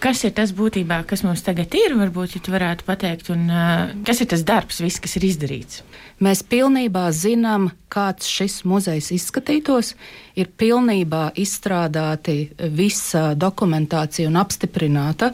Kas 0.04 0.20
ir 0.26 0.34
tas 0.36 0.50
būtībā, 0.52 0.98
kas 1.08 1.22
mums 1.24 1.40
tagad 1.46 1.72
ir? 1.78 1.94
Varbūt, 1.96 2.34
ja 2.36 2.40
tu 2.44 2.52
varētu 2.52 2.84
pateikt, 2.84 3.30
un 3.32 3.46
uh, 3.48 3.94
kas 4.04 4.20
ir 4.20 4.28
tas 4.28 4.42
darbs, 4.44 4.82
viss, 4.84 5.00
kas 5.00 5.16
ir 5.16 5.24
izdarīts? 5.30 5.80
Mēs 6.20 6.42
pilnībā 6.44 7.06
zinām, 7.16 7.70
kāds 7.88 8.28
šis 8.28 8.58
muzejs 8.68 9.08
izskatītos. 9.16 9.94
Ir 10.36 10.50
pilnībā 10.60 11.30
izstrādāti 11.40 12.50
visa 12.76 13.30
dokumentācija 13.32 14.28
un 14.28 14.36
apstiprināta 14.42 15.32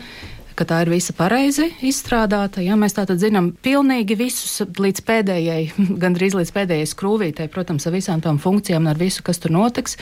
ka 0.60 0.66
tā 0.68 0.82
ir 0.84 0.90
visa 0.92 1.14
pareizi 1.16 1.70
izstrādāta. 1.88 2.60
Ja, 2.60 2.76
mēs 2.76 2.94
tātad 2.94 3.18
zinām 3.22 3.50
pilnīgi 3.64 4.16
visus 4.20 4.60
līdz 4.76 5.02
pēdējai, 5.08 5.62
gandrīz 6.02 6.36
līdz 6.36 6.52
pēdējai 6.56 6.90
skrūvītei, 6.90 7.48
protams, 7.50 7.88
ar 7.88 7.96
visām 7.96 8.22
tām 8.22 8.38
funkcijām 8.42 8.84
un 8.84 8.92
ar 8.92 9.00
visu, 9.00 9.24
kas 9.26 9.40
tur 9.42 9.56
notiks 9.56 9.98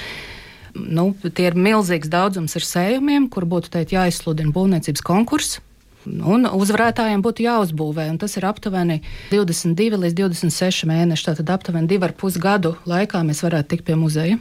nu, 0.75 1.11
tie 1.23 1.49
ir 1.51 1.57
milzīgs 1.59 2.11
daudzums 2.13 2.57
ar 2.59 2.67
sējumiem, 2.67 3.29
kur 3.33 3.47
būtu 3.49 3.73
teikt, 3.75 3.95
jāizsludina 3.97 4.55
būvniecības 4.55 5.05
konkurss. 5.07 5.61
Un 6.09 6.47
uzvarētājiem 6.47 7.23
būtu 7.25 7.45
jāuzbūvē, 7.45 8.07
un 8.13 8.19
tas 8.23 8.37
ir 8.39 8.47
aptuveni 8.49 9.01
22 9.33 9.99
līdz 10.05 10.17
26 10.23 10.87
mēneši. 10.89 11.27
Tātad 11.31 11.51
aptuveni 11.53 11.91
2,5 11.91 12.39
gadu 12.41 12.77
laikā 12.89 13.21
mēs 13.27 13.43
varētu 13.45 13.75
tikt 13.75 13.89
pie 13.89 13.99
muzeja. 13.99 14.39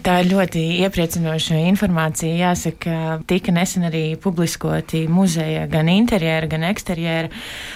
Tā 0.00 0.14
ir 0.22 0.30
ļoti 0.30 0.60
iepriecinoša 0.86 1.58
informācija. 1.68 2.32
Jāsaka, 2.48 3.20
tika 3.28 3.52
nesen 3.52 3.84
arī 3.86 4.16
publiskoti 4.20 5.04
muzeja 5.12 5.66
gan 5.70 5.90
interjera, 5.92 6.48
gan 6.48 6.64
eksterjera 6.64 7.28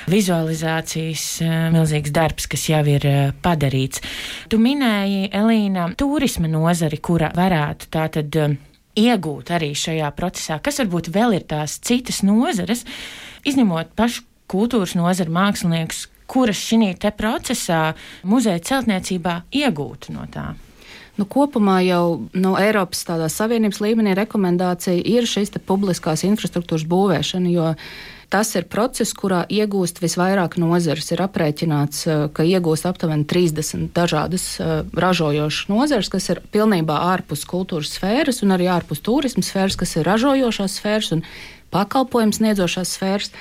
vizualizācijas 0.08 1.26
eh, 1.44 1.52
milzīgs 1.74 2.14
darbs, 2.16 2.48
kas 2.48 2.64
jau 2.70 2.80
ir 2.88 3.04
eh, 3.06 3.20
padarīts. 3.44 4.00
Tu 4.48 4.58
minēji, 4.58 5.28
Elīna, 5.36 5.90
turisma 6.00 6.48
nozari, 6.48 6.98
kura 7.04 7.28
varētu 7.36 7.92
tātad 7.92 8.40
eh, 8.40 8.56
iegūt 8.96 9.52
arī 9.52 9.74
šajā 9.76 10.08
procesā. 10.16 10.58
Kas 10.64 10.80
varbūt 10.80 11.12
vēl 11.12 11.36
ir 11.36 11.46
tās 11.52 11.76
citas 11.84 12.24
nozares, 12.24 12.86
izņemot 13.44 13.92
pašu 13.98 14.24
kultūras 14.50 14.96
nozaru 14.96 15.36
māksliniekus, 15.36 16.06
kuras 16.26 16.64
šī 16.64 16.94
procesā 17.14 17.90
muzeja 18.24 18.64
celtniecībā 18.72 19.42
iegūtu 19.52 20.16
no 20.16 20.24
tā? 20.32 20.54
Nu, 21.16 21.24
kopumā 21.24 21.78
jau 21.86 22.26
no 22.36 22.56
Eiropas 22.60 23.06
Savienības 23.32 23.80
līmenī 23.80 24.12
rekomendācija 24.18 25.00
ir 25.00 25.24
šīs 25.24 25.54
publiskās 25.64 26.26
infrastruktūras 26.28 26.84
būvēšana, 26.90 27.52
jo 27.54 27.70
tas 28.28 28.50
ir 28.58 28.66
process, 28.68 29.14
kurā 29.16 29.44
iegūst 29.48 30.02
visvairāk 30.02 30.58
nozares. 30.60 31.08
Ir 31.14 31.22
aprēķināts, 31.24 32.02
eh, 32.10 32.26
ka 32.36 32.44
iegūst 32.44 32.88
aptuveni 32.90 33.24
30 33.24 33.88
dažādas 33.96 34.44
uh, 34.60 34.82
ražojošas 34.92 35.70
nozares, 35.70 36.10
kas 36.12 36.28
ir 36.34 36.42
pilnībā 36.52 36.96
ārpus 37.14 37.46
kultūras 37.48 37.94
sfēras 37.96 38.42
un 38.42 38.52
arī 38.56 38.68
ārpus 38.68 39.00
turisma 39.00 39.44
sfēras, 39.46 39.78
kas 39.78 39.96
ir 39.96 40.08
ražojošās 40.10 40.78
sfēras 40.80 41.12
un 41.66 41.72
pakalpojums 41.74 42.40
sniedzošās 42.40 42.96
sfēras. 42.96 43.32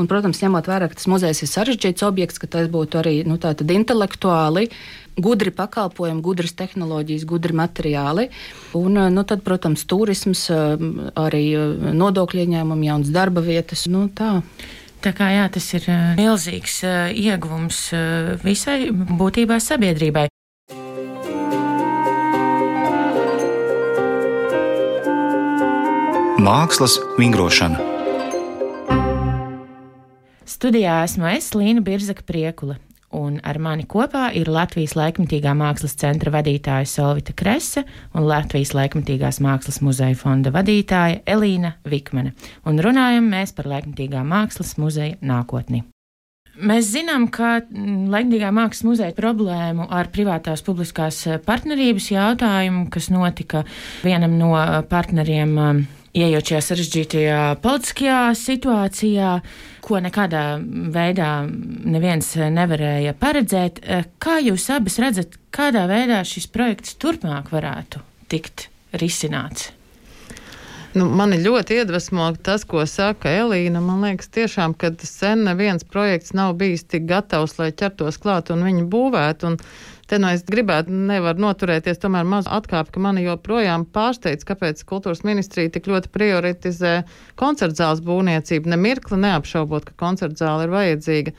Un, 0.00 0.06
protams, 0.08 0.40
ņemot 0.40 0.68
vērā, 0.70 0.88
ka 0.88 0.96
tas 0.96 1.08
muzejs 1.10 1.42
ir 1.44 1.50
sarežģīts 1.50 2.04
objekts, 2.06 2.40
ka 2.40 2.48
tas 2.48 2.68
būtu 2.72 3.02
arī 3.02 3.18
nu, 3.28 3.36
intelektuāli 3.36 4.70
gudri 5.20 5.52
pakalpojumi, 5.52 6.22
gudras 6.24 6.54
tehnoloģijas, 6.56 7.26
gudri 7.28 7.52
materiāli. 7.52 8.30
Un, 8.78 8.96
nu, 9.12 9.24
tad, 9.28 9.44
protams, 9.44 9.84
turisms, 9.84 10.48
eh, 10.48 10.86
arī 11.20 11.44
eh, 11.52 11.92
nodokļu 11.92 12.46
ieņēmumi, 12.46 12.88
jaunas 12.88 13.12
darba 13.12 13.44
vietas. 13.44 13.84
Nu, 13.86 14.08
tā. 14.08 14.38
Tā 15.02 15.10
kā 15.18 15.32
jā, 15.34 15.48
tas 15.50 15.66
ir 15.74 15.88
milzīgs 16.14 16.76
ieguvums 17.18 17.88
visai 18.46 18.92
būtībā 18.94 19.58
sabiedrībai. 19.58 20.31
Mākslas 26.42 26.96
vingrošana. 27.14 27.78
Studijā 30.42 30.96
esmu 31.04 31.28
es, 31.30 31.52
Līna 31.54 31.84
Birzaka 31.86 32.24
Priekula, 32.26 32.80
un 33.14 33.36
ar 33.46 33.60
mani 33.62 33.86
kopā 33.86 34.24
ir 34.34 34.50
Latvijas 34.50 34.96
laikmatīgā 34.98 35.52
mākslas 35.54 35.94
centra 36.00 36.32
vadītāja 36.34 36.88
Solvita 36.90 37.36
Krese 37.38 37.84
un 38.18 38.26
Latvijas 38.26 38.74
laikmatīgās 38.74 39.38
mākslas 39.44 39.78
muzeja 39.86 40.18
fonda 40.18 40.50
vadītāja 40.50 41.22
Elīna 41.30 41.76
Vikmane, 41.86 42.34
un 42.66 42.82
runājam 42.82 43.30
mēs 43.30 43.54
par 43.54 43.70
laikmatīgā 43.76 44.26
mākslas 44.26 44.74
muzeja 44.82 45.20
nākotni. 45.22 45.84
Mēs 46.58 46.90
zinām, 46.90 47.30
ka 47.30 47.60
Latvijā 47.70 48.50
mākslas 48.50 48.82
muzeja 48.90 49.14
problēmu 49.14 49.86
ar 49.86 50.10
privātās 50.10 50.66
publiskās 50.66 51.22
partnerības 51.46 52.12
jautājumu, 52.18 52.88
kas 52.90 53.12
notika 53.14 53.62
vienam 54.02 54.40
no 54.42 54.56
partneriem 54.90 55.58
Iejot 56.12 56.50
šajā 56.50 56.60
sarežģītajā 56.66 57.36
politiskajā 57.64 58.16
situācijā, 58.36 59.30
ko 59.80 60.00
nekādā 60.04 60.44
veidā 60.92 61.30
neviens 61.48 62.34
nevarēja 62.36 63.14
paredzēt, 63.16 63.80
kā 64.20 64.36
jūs 64.44 64.68
abas 64.76 65.00
redzat, 65.00 65.38
kādā 65.56 65.86
veidā 65.88 66.20
šis 66.28 66.50
projekts 66.52 66.98
turpmāk 67.00 67.48
varētu 67.54 68.04
tikt 68.28 68.68
risināts? 69.00 69.70
Nu, 70.92 71.06
mani 71.08 71.38
ļoti 71.40 71.78
iedvesmo 71.80 72.26
tas, 72.44 72.66
ko 72.68 72.82
saka 72.84 73.30
Elīna. 73.32 73.80
Man 73.80 74.02
liekas, 74.04 74.28
tiešām, 74.34 74.74
ka 74.76 74.90
sen 75.08 75.46
neviens 75.46 75.86
projekts 75.88 76.34
nav 76.36 76.52
bijis 76.60 76.84
tik 76.84 77.06
gatavs, 77.08 77.56
lai 77.60 77.70
ķertos 77.72 78.20
klāt 78.20 78.52
un 78.52 78.66
viņu 78.66 78.84
būvētu. 78.92 79.52
Un 79.52 79.58
Te 80.12 80.18
nu 80.20 80.28
es 80.28 80.42
gribētu, 80.44 80.92
nevar 81.08 81.38
noturēties, 81.40 81.96
tomēr 82.02 82.26
maz 82.28 82.44
atkāpi, 82.50 82.92
ka 82.92 83.00
mani 83.00 83.22
joprojām 83.24 83.86
pārsteidz, 83.94 84.44
kāpēc 84.44 84.82
kultūras 84.84 85.22
ministrija 85.24 85.72
tik 85.72 85.88
ļoti 85.88 86.10
prioritizē 86.12 86.90
koncertzāles 87.40 88.02
būvniecību. 88.04 88.68
Nemirkli 88.74 89.16
neapšaubot, 89.22 89.86
ka 89.88 89.96
koncertzāle 90.02 90.66
ir 90.66 90.74
vajadzīga. 90.74 91.32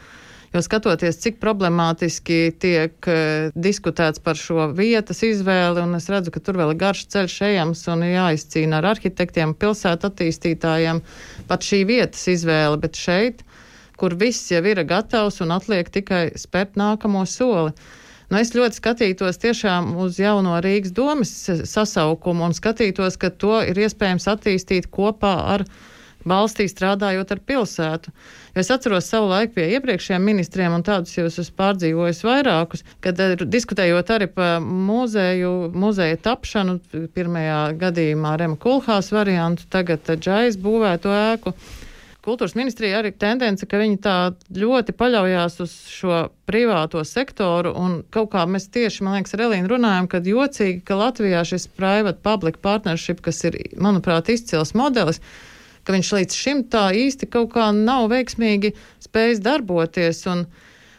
Jo 0.53 0.61
skatoties, 0.61 1.17
cik 1.17 1.39
problemātiski 1.41 2.51
tiek 2.61 3.07
uh, 3.09 3.47
diskutēts 3.57 4.21
par 4.21 4.37
šo 4.37 4.67
vietas 4.77 5.23
izvēli, 5.25 5.81
un 5.81 5.97
es 5.97 6.05
redzu, 6.13 6.29
ka 6.35 6.43
tur 6.45 6.59
vēl 6.59 6.75
ir 6.75 6.79
garš 6.83 7.07
ceļš 7.09 7.37
ejams 7.47 7.81
un 7.89 8.05
jāizcīna 8.05 8.77
ar 8.77 8.91
arhitektiem, 8.91 9.55
pilsētu 9.57 10.11
attīstītājiem 10.11 11.01
pat 11.49 11.65
šī 11.65 11.81
vietas 11.89 12.27
izvēle, 12.29 12.77
bet 12.85 12.99
šeit, 13.01 13.41
kur 13.97 14.13
viss 14.19 14.51
jau 14.53 14.61
ir 14.69 14.83
gatavs 14.85 15.41
un 15.41 15.55
atliek 15.57 15.89
tikai 15.89 16.27
spērt 16.37 16.77
nākamo 16.77 17.25
soli. 17.25 17.73
Nu, 18.29 18.37
es 18.37 18.53
ļoti 18.53 18.77
skatītos 18.77 19.41
tiešām 19.41 19.95
uz 20.05 20.21
jauno 20.21 20.59
Rīgas 20.61 20.93
domas 20.93 21.33
sasaukumu 21.69 22.45
un 22.45 22.53
skatītos, 22.53 23.17
ka 23.17 23.33
to 23.33 23.59
ir 23.65 23.81
iespējams 23.87 24.29
attīstīt 24.29 24.91
kopā 24.93 25.33
ar 25.55 25.65
valstī 26.29 26.67
strādājot 26.69 27.31
ar 27.35 27.41
pilsētu. 27.47 28.13
Es 28.59 28.71
atceros 28.73 29.09
savu 29.09 29.29
laiku 29.31 29.57
pie 29.57 29.67
iepriekšējiem 29.77 30.27
ministriem, 30.29 30.75
un 30.75 30.85
tādus 30.85 31.15
jau 31.17 31.25
esmu 31.29 31.45
pārdzīvojis 31.59 32.23
vairākus, 32.27 32.85
kad 33.03 33.19
eh, 33.23 33.35
diskutējot 33.43 34.11
arī 34.15 34.29
par 34.33 34.59
muzeju, 34.63 35.53
muzeja 35.73 36.19
tapšanu, 36.29 36.79
pirmajā 37.15 37.61
gadījumā 37.81 38.35
Rema 38.41 38.59
Kulhās 38.59 39.13
variantu, 39.15 39.65
tagad 39.73 40.13
Džais 40.19 40.59
būvēto 40.61 41.13
ēku 41.13 41.55
kultūras 42.23 42.55
ministrija 42.55 43.01
arī 43.01 43.11
tendence, 43.19 43.67
ka 43.67 43.79
viņi 43.81 43.99
tā 44.03 44.15
ļoti 44.55 44.95
paļaujās 44.95 45.59
uz 45.63 45.73
šo 45.91 46.19
privāto 46.47 47.03
sektoru, 47.07 47.73
un 47.75 47.97
kaut 48.13 48.31
kā 48.33 48.45
mēs 48.49 48.69
tieši, 48.73 49.03
man 49.03 49.17
liekas, 49.17 49.35
ar 49.35 49.45
Elīnu 49.47 49.71
runājam, 49.73 50.07
ka 50.11 50.23
jocīgi, 50.23 50.81
ka 50.87 50.99
Latvijā 50.99 51.43
šis 51.47 51.67
private-public 51.75 52.61
partnership, 52.63 53.21
kas 53.25 53.43
ir, 53.49 53.59
manuprāt, 53.75 54.31
izcils 54.31 54.73
modelis, 54.77 55.19
ka 55.83 55.95
viņš 55.95 56.11
līdz 56.17 56.37
šim 56.39 56.63
tā 56.73 56.87
īsti 56.97 57.29
kaut 57.31 57.53
kā 57.55 57.69
nav 57.75 58.09
veiksmīgi 58.13 58.73
spējis 59.03 59.43
darboties, 59.45 60.23
un, 60.31 60.45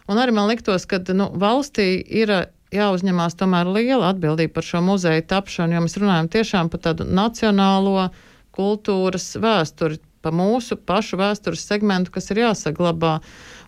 un 0.08 0.20
arī 0.20 0.36
man 0.36 0.50
liktos, 0.50 0.86
ka, 0.90 1.00
nu, 1.16 1.30
valstī 1.40 1.88
ir 2.22 2.32
jāuzņemās 2.74 3.38
tomēr 3.38 3.70
liela 3.70 4.12
atbildība 4.12 4.58
par 4.58 4.66
šo 4.66 4.82
muzeju 4.84 5.26
tapšanu, 5.30 5.76
jo 5.76 5.84
mēs 5.84 6.00
runājam 6.00 6.32
tiešām 6.38 6.72
par 6.72 6.82
tādu 6.88 7.06
nacionālo 7.08 8.08
kultūras 8.54 9.34
vēsturi 9.42 10.00
pa 10.24 10.32
mūsu 10.32 10.78
pašu 10.80 11.18
vēstures 11.20 11.66
segmentu, 11.68 12.14
kas 12.14 12.30
ir 12.32 12.40
jāsaglabā. 12.44 13.18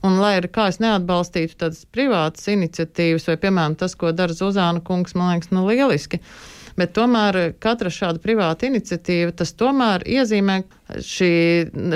Un, 0.06 0.18
lai 0.22 0.36
arī 0.38 0.48
kā 0.52 0.68
es 0.70 0.78
neatbalstītu 0.80 1.58
tādas 1.60 1.84
privātas 1.92 2.48
iniciatīvas, 2.52 3.26
vai, 3.28 3.36
piemēram, 3.42 3.76
tas, 3.80 3.96
ko 3.98 4.12
dara 4.16 4.36
Zuzāna 4.36 4.80
kungs, 4.84 5.16
man 5.18 5.34
liekas, 5.34 5.52
nu, 5.52 5.66
lieliski. 5.68 6.20
Bet 6.76 6.92
tomēr 6.96 7.54
katra 7.62 7.88
šāda 7.92 8.20
privāta 8.20 8.68
iniciatīva, 8.68 9.32
tas 9.36 9.54
tomēr 9.56 10.04
iezīmē 10.04 10.58
šī, 11.00 11.32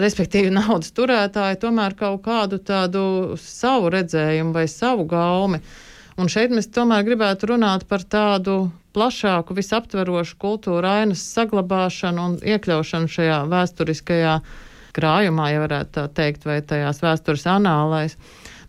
respektīvi, 0.00 0.52
naudas 0.60 0.94
turētāja, 0.96 1.60
tomēr 1.60 1.96
kaut 1.98 2.24
kādu 2.24 2.60
tādu 2.64 3.04
savu 3.40 3.92
redzējumu 3.92 4.56
vai 4.56 4.66
savu 4.72 5.04
gaumi. 5.10 5.60
Un 6.20 6.28
šeit 6.32 6.52
mēs 6.52 6.68
tomēr 6.72 7.04
gribētu 7.06 7.52
runāt 7.52 7.86
par 7.88 8.02
tādu 8.08 8.70
plašāku, 8.96 9.54
visaptverošu 9.56 10.36
kultūra 10.40 10.96
ainas 11.00 11.22
saglabāšanu 11.36 12.24
un 12.26 12.36
iekļaušanu 12.42 13.08
šajā 13.08 13.38
vēsturiskajā 13.52 14.34
krājumā, 14.96 15.50
ja 15.52 15.62
varētu 15.62 15.94
tā 15.96 16.06
teikt, 16.20 16.46
vai 16.48 16.58
tajās 16.66 17.02
vēstures 17.04 17.46
anālēs. 17.52 18.16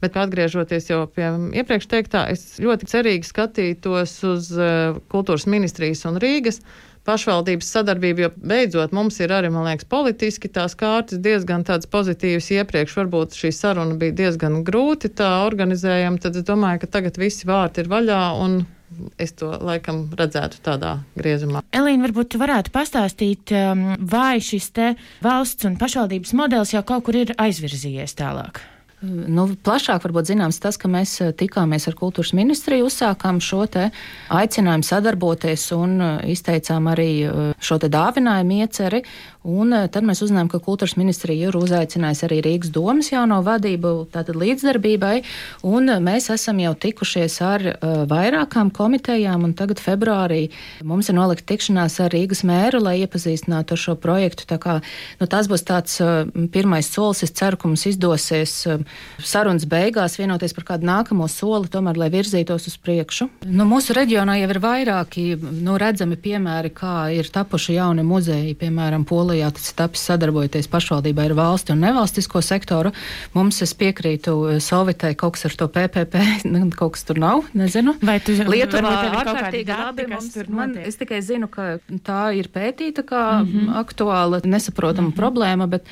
Bet 0.02 0.16
atgriežoties 0.18 0.90
jau 0.90 1.04
pie 1.14 1.28
iepriekš 1.62 1.90
teiktā, 1.92 2.26
es 2.34 2.56
ļoti 2.62 2.88
cerīgi 2.90 3.28
skatītos 3.28 4.16
uz 4.26 4.48
uh, 4.58 4.98
kultūras 5.14 5.46
ministrijas 5.50 6.08
un 6.10 6.18
Rīgas 6.22 6.62
pašvaldības 7.08 7.70
sadarbību, 7.76 8.22
jo 8.26 8.30
beidzot 8.38 8.92
mums 8.94 9.18
ir 9.24 9.34
arī, 9.34 9.50
man 9.54 9.66
liekas, 9.66 9.88
politiski 9.90 10.52
tās 10.54 10.76
kārtas 10.78 11.22
diezgan 11.24 11.66
tādas 11.66 11.90
pozitīvas. 11.90 12.52
Iepriekš 12.54 12.98
varbūt 13.00 13.38
šī 13.38 13.54
saruna 13.56 13.98
bija 14.02 14.18
diezgan 14.20 14.62
grūti 14.68 15.10
tā 15.18 15.32
organizējama, 15.48 16.22
tad 16.22 16.38
es 16.38 16.46
domāju, 16.46 16.84
ka 16.84 16.92
tagad 17.00 17.18
visi 17.22 17.50
vārti 17.50 17.82
ir 17.82 17.92
vaļā 17.92 18.22
un 18.44 18.62
es 19.22 19.34
to 19.40 19.48
laikam 19.64 20.04
redzētu 20.20 20.60
tādā 20.66 20.98
griezumā. 21.18 21.64
Elīna, 21.76 22.10
varbūt 22.10 22.36
varētu 22.42 22.74
pastāstīt, 22.76 23.54
um, 23.56 23.86
vai 24.00 24.42
šis 24.44 24.70
te 24.76 24.92
valsts 25.24 25.70
un 25.70 25.80
pašvaldības 25.82 26.36
modelis 26.38 26.76
jau 26.76 26.84
kaut 26.86 27.08
kur 27.08 27.22
ir 27.24 27.34
aizvirzījies 27.40 28.18
tālāk? 28.20 28.62
Nu, 29.02 29.48
plašāk 29.66 30.04
varbūt 30.06 30.30
zināms 30.30 30.60
tas, 30.62 30.78
ka 30.78 30.90
mēs 30.92 31.16
eh, 31.26 31.32
tikāmies 31.34 31.88
ar 31.90 31.96
kultūras 31.98 32.36
ministriju, 32.38 32.86
uzsākām 32.86 33.40
šo 33.42 33.64
aicinājumu 33.66 34.86
sadarboties 34.86 35.64
un 35.74 35.96
eh, 35.98 36.12
izteicām 36.36 36.90
arī 36.92 37.10
eh, 37.26 37.40
šo 37.58 37.80
dāvinājumu 37.82 38.62
ieceri. 38.62 39.02
Un 39.42 39.74
tad 39.90 40.06
mēs 40.06 40.20
uzzinājām, 40.22 40.52
ka 40.54 40.60
kultūras 40.62 40.94
ministrija 41.02 41.48
ir 41.50 41.56
uzaicinājusi 41.58 42.28
arī 42.28 42.36
Rīgas 42.46 42.70
domas 42.70 43.08
jauno 43.10 43.40
vadību 43.42 43.94
tātad 44.14 44.38
līdzdarbībai, 44.38 45.24
un 45.66 45.90
mēs 46.06 46.30
esam 46.30 46.60
jau 46.62 46.76
tikušies 46.78 47.40
ar 47.42 47.66
vairākām 48.12 48.70
komitejām, 48.70 49.48
un 49.48 49.56
tagad 49.58 49.82
februārī 49.82 50.44
mums 50.86 51.10
ir 51.10 51.18
nolikta 51.18 51.56
tikšanās 51.56 51.98
ar 52.06 52.14
Rīgas 52.14 52.44
mēru, 52.46 52.84
lai 52.86 53.00
iepazīstinātu 53.02 53.74
ar 53.74 53.82
šo 53.82 53.98
projektu. 53.98 54.46
Tā 54.46 54.62
kā, 54.62 54.78
nu, 55.18 55.26
tas 55.26 55.50
būs 55.50 55.66
tāds 55.66 55.98
pirmais 56.54 56.94
solis, 56.94 57.26
es 57.26 57.34
ceru, 57.34 57.58
ka 57.58 57.72
mums 57.72 57.88
izdosies 57.90 58.60
sarunas 59.26 59.66
beigās 59.70 60.18
vienoties 60.20 60.54
par 60.56 60.66
kādu 60.72 60.88
nākamo 60.88 61.28
soli, 61.30 61.70
tomēr, 61.72 61.98
lai 62.00 62.10
virzītos 62.14 62.68
uz 62.70 62.78
priekšu. 62.82 63.28
Nu, 63.46 63.66
mūsu 63.70 63.96
reģionā 63.98 64.38
jau 64.42 64.50
ir 64.54 64.60
vairāki 64.64 65.26
nu, 65.40 65.78
redzami 65.82 66.18
piemēri, 66.22 66.72
kā 66.76 66.96
ir 67.16 67.30
tapuši 67.34 67.78
jauni 67.78 68.06
muzeji, 68.08 68.56
piemēram, 68.60 69.06
Polijā 69.08 69.52
tas 69.56 69.72
ir 69.72 69.78
tapis 69.80 70.06
sadarbojoties 70.10 70.70
pašvaldībai 70.72 71.28
ar 71.30 71.36
valsti 71.38 71.76
un 71.76 71.84
nevalstisko 71.86 72.42
sektoru. 72.46 72.94
Mums 73.36 73.62
es 73.66 73.76
piekrītu 73.78 74.36
eh, 74.56 74.62
Sovitai 74.64 75.14
kaut 75.20 75.38
kas 75.38 75.48
ar 75.50 75.58
to 75.60 75.70
PPP, 75.72 76.26
nu, 76.54 76.66
kaut 76.76 76.96
kas 76.98 77.06
tur 77.08 77.22
nav, 77.22 77.46
nezinu. 77.58 77.96
Vai 78.02 78.20
tu 78.24 78.36
Lietuvā 78.36 78.96
ārkārtīgi 79.22 79.78
labi 79.78 80.08
mums, 80.12 80.34
man, 80.50 80.76
es 80.82 81.00
tikai 81.00 81.22
zinu, 81.26 81.50
ka 81.52 81.78
tā 82.06 82.24
ir 82.38 82.50
pētīta 82.54 83.06
kā 83.08 83.24
mm 83.42 83.48
-hmm. 83.52 83.80
aktuāla, 83.84 84.42
nesaprotama 84.46 85.08
mm 85.08 85.14
-hmm. 85.14 85.20
problēma, 85.20 85.68
bet 85.68 85.86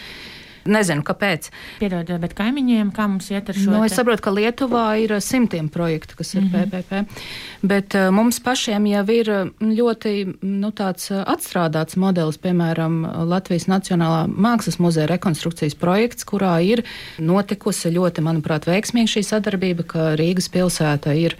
Nezinu, 0.69 1.03
kāpēc. 1.05 1.49
Piedod, 1.79 2.09
bet 2.21 2.35
kaimiņiem, 2.37 2.91
kā 2.95 3.07
mums 3.09 3.29
iet 3.33 3.49
ar 3.49 3.57
šo? 3.57 3.71
Nu, 3.73 3.83
es 3.87 3.95
saprotu, 3.97 4.23
ka 4.27 4.33
Lietuvā 4.35 4.85
ir 5.01 5.15
simtiem 5.23 5.69
projektu, 5.73 6.17
kas 6.19 6.33
ir 6.35 6.43
mm 6.43 6.49
-hmm. 6.49 6.69
PPP, 6.69 7.21
bet 7.61 7.95
uh, 7.95 8.09
mums 8.13 8.39
pašiem 8.39 8.85
jau 8.85 9.05
ir 9.09 9.31
ļoti 9.59 10.13
nu, 10.41 10.71
tāds 10.71 11.09
atstrādāts 11.11 11.97
modelis, 11.97 12.37
piemēram, 12.37 13.01
Latvijas 13.27 13.67
Nacionālā 13.67 14.27
Mākslas 14.27 14.79
muzeja 14.79 15.07
rekonstrukcijas 15.07 15.75
projekts, 15.75 16.25
kurā 16.25 16.61
ir 16.63 16.83
notikusi 17.17 17.89
ļoti, 17.89 18.21
manuprāt, 18.21 18.65
veiksmīga 18.65 19.07
šī 19.15 19.23
sadarbība, 19.23 19.83
ka 19.83 20.15
Rīgas 20.15 20.49
pilsēta 20.49 21.13
ir 21.17 21.35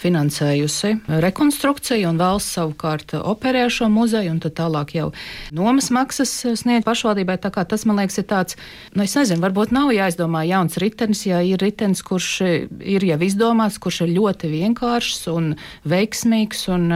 finansējusi 0.00 0.92
rekonstrukciju, 1.24 2.08
un 2.10 2.20
valsts 2.20 2.58
savukārt 2.58 3.14
operē 3.20 3.66
šo 3.72 3.88
muzeju, 3.92 4.34
un 4.34 4.42
tālāk 4.44 4.94
jau 4.96 5.08
nomas 5.54 5.90
maksas 5.94 6.32
sniedz 6.60 6.86
pašvaldībai. 6.86 7.38
Tā 7.42 7.52
kā 7.54 7.64
tas, 7.68 7.86
man 7.88 8.02
liekas, 8.02 8.20
ir 8.20 8.28
tāds, 8.30 8.58
nu, 8.94 9.04
es 9.06 9.16
nezinu, 9.18 9.42
varbūt 9.44 9.74
nav 9.74 9.92
jāizdomā 9.94 10.44
jauns 10.48 10.78
ritenis, 10.82 11.24
ja 11.28 11.40
ir 11.44 11.62
ritenis, 11.62 12.04
kurš 12.06 12.30
ir 12.44 13.08
jau 13.08 13.18
izdomāts, 13.24 13.80
kurš 13.82 14.04
ir 14.06 14.14
ļoti 14.18 14.52
vienkāršs 14.52 15.26
un 15.34 15.54
veiksmīgs. 15.88 16.68
Un, 16.74 16.94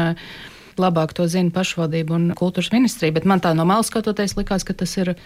Labāk 0.79 1.11
to 1.11 1.25
zina 1.27 1.51
pašvaldība 1.51 2.15
un 2.15 2.29
kultūras 2.39 2.71
ministrija, 2.71 3.17
bet 3.17 3.27
man 3.27 3.43
tā 3.43 3.51
no 3.51 3.65
malas 3.67 3.91
skatoties, 3.91 4.37
likās, 4.39 4.63
ka 4.63 4.79
tas 4.79 4.95
ir 4.95 5.17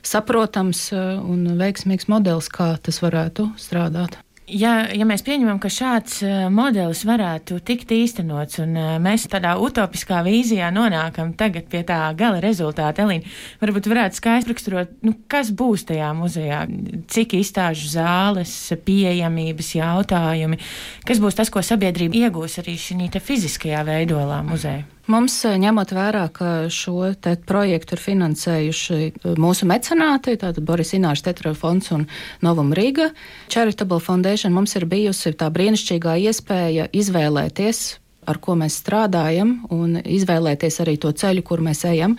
saprotams 0.00 0.86
un 0.96 1.44
veiksmīgs 1.60 2.08
modelis, 2.08 2.48
kā 2.48 2.72
tas 2.80 3.02
varētu 3.04 3.50
strādāt 3.60 4.16
ja, 4.50 4.72
ja 4.94 5.06
mēs 5.08 5.22
pieņemam, 5.26 5.58
ka 5.62 5.70
šāds 5.72 6.18
uh, 6.26 6.46
modelis 6.52 7.02
varētu 7.08 7.60
tikt 7.66 7.92
īstenots, 7.94 8.58
un 8.62 8.76
uh, 8.78 8.94
mēs 9.02 9.26
tādā 9.32 9.54
utopiskā 9.62 10.22
vīzijā 10.26 10.70
nonākam 10.74 11.32
tagad 11.38 11.68
pie 11.72 11.82
tā 11.88 12.00
gala 12.18 12.40
rezultāta, 12.42 13.06
Elīna, 13.06 13.28
varbūt 13.62 13.90
varētu 13.92 14.18
skaidri 14.18 14.54
raksturot, 14.54 14.96
nu, 15.06 15.14
kas 15.30 15.52
būs 15.54 15.86
tajā 15.90 16.12
muzejā, 16.18 16.64
cik 17.12 17.36
izstāžu 17.40 17.92
zāles, 17.94 18.54
pieejamības 18.86 19.74
jautājumi, 19.78 20.60
kas 21.08 21.22
būs 21.22 21.38
tas, 21.38 21.52
ko 21.52 21.64
sabiedrība 21.64 22.26
iegūs 22.26 22.60
arī 22.62 22.78
šī 22.80 23.10
fiziskajā 23.22 23.84
veidolā 23.86 24.42
muzeja. 24.46 24.86
Mums, 25.12 25.34
eh, 25.44 25.58
ņemot 25.60 25.92
vērā, 25.92 26.26
ka 26.32 26.50
šo 26.72 27.10
projektu 27.46 27.96
ir 27.96 28.00
finansējuši 28.00 29.00
eh, 29.02 29.34
mūsu 29.36 29.68
mecenāti, 29.68 30.38
tātad 30.40 30.64
Boris 30.64 30.94
Inārs 30.96 31.24
Tetra 31.26 31.52
fonds 31.58 31.90
un 31.92 32.06
Novam 32.40 32.72
Rīga 32.72 33.10
Charitable 33.52 34.00
Foundation, 34.00 34.54
mums 34.56 34.76
ir 34.78 34.86
bijusi 34.88 35.34
tā 35.36 35.50
brīnišķīgā 35.52 36.16
iespēja 36.28 36.88
izvēlēties 36.92 37.82
ar 38.28 38.38
ko 38.42 38.54
mēs 38.58 38.76
strādājam, 38.82 39.54
un 39.74 39.96
izvēlēties 39.98 40.78
arī 40.84 40.96
to 41.02 41.10
ceļu, 41.10 41.42
kur 41.46 41.62
mēs 41.64 41.82
ejam. 41.88 42.16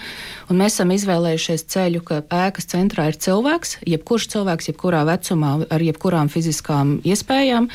Un 0.51 0.60
mēs 0.60 0.75
esam 0.75 0.91
izvēlējušies 0.95 1.65
ceļu, 1.71 2.03
ka 2.08 2.21
ēkas 2.43 2.67
centrā 2.73 3.08
ir 3.12 3.19
cilvēks, 3.23 3.77
jebkurš 3.88 4.29
cilvēks, 4.36 4.71
jebkurā 4.73 5.03
vecumā, 5.08 5.56
ar 5.71 5.86
jebkurām 5.86 6.32
fiziskām 6.34 6.97
iespējām. 7.08 7.69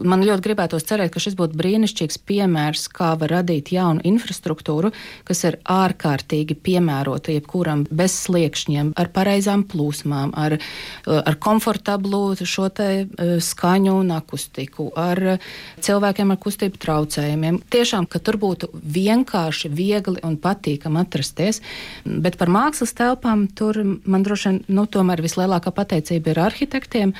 Man 0.00 0.24
ļoti 0.24 0.44
gribētos 0.44 0.86
cerēt, 0.88 1.12
ka 1.12 1.20
šis 1.22 1.36
būtu 1.38 1.58
brīnišķīgs 1.60 2.20
piemērs, 2.28 2.86
kā 2.94 3.12
var 3.20 3.34
radīt 3.34 3.72
jaunu 3.74 4.02
infrastruktūru, 4.08 4.92
kas 5.28 5.44
ir 5.48 5.58
ārkārtīgi 5.70 6.56
piemērota 6.56 7.34
jebkuram 7.34 7.84
bez 7.90 8.14
sliekšņiem, 8.24 8.94
ar 9.00 9.10
pareizām 9.14 9.64
plūsmām, 9.68 10.32
ar, 10.38 10.56
ar 11.06 11.38
komfortablu 11.42 12.22
šo 12.40 12.68
te 12.74 12.88
e, 13.02 13.28
skaņu 13.44 13.98
un 14.00 14.14
akustiku, 14.16 14.88
ar 14.98 15.36
cilvēkiem 15.84 16.32
ar 16.32 16.40
kustību 16.40 16.80
traucējumiem. 16.80 17.60
Tiešām, 17.72 18.08
ka 18.10 18.22
tur 18.24 18.40
būtu 18.40 18.70
vienkārši, 18.74 19.70
viegli 19.72 20.22
un 20.26 20.38
patīkami 20.40 21.02
atrasties. 21.04 21.60
Bet 22.04 22.38
par 22.40 22.52
mākslas 22.52 22.94
telpām 22.96 23.46
tur 23.56 23.82
man 23.84 24.26
droši 24.26 24.50
vien 24.50 24.60
nu, 24.72 24.86
tomēr 24.90 25.22
vislielākā 25.24 25.72
pateicība 25.74 26.34
ir 26.34 26.44
arhitektiem 26.48 27.16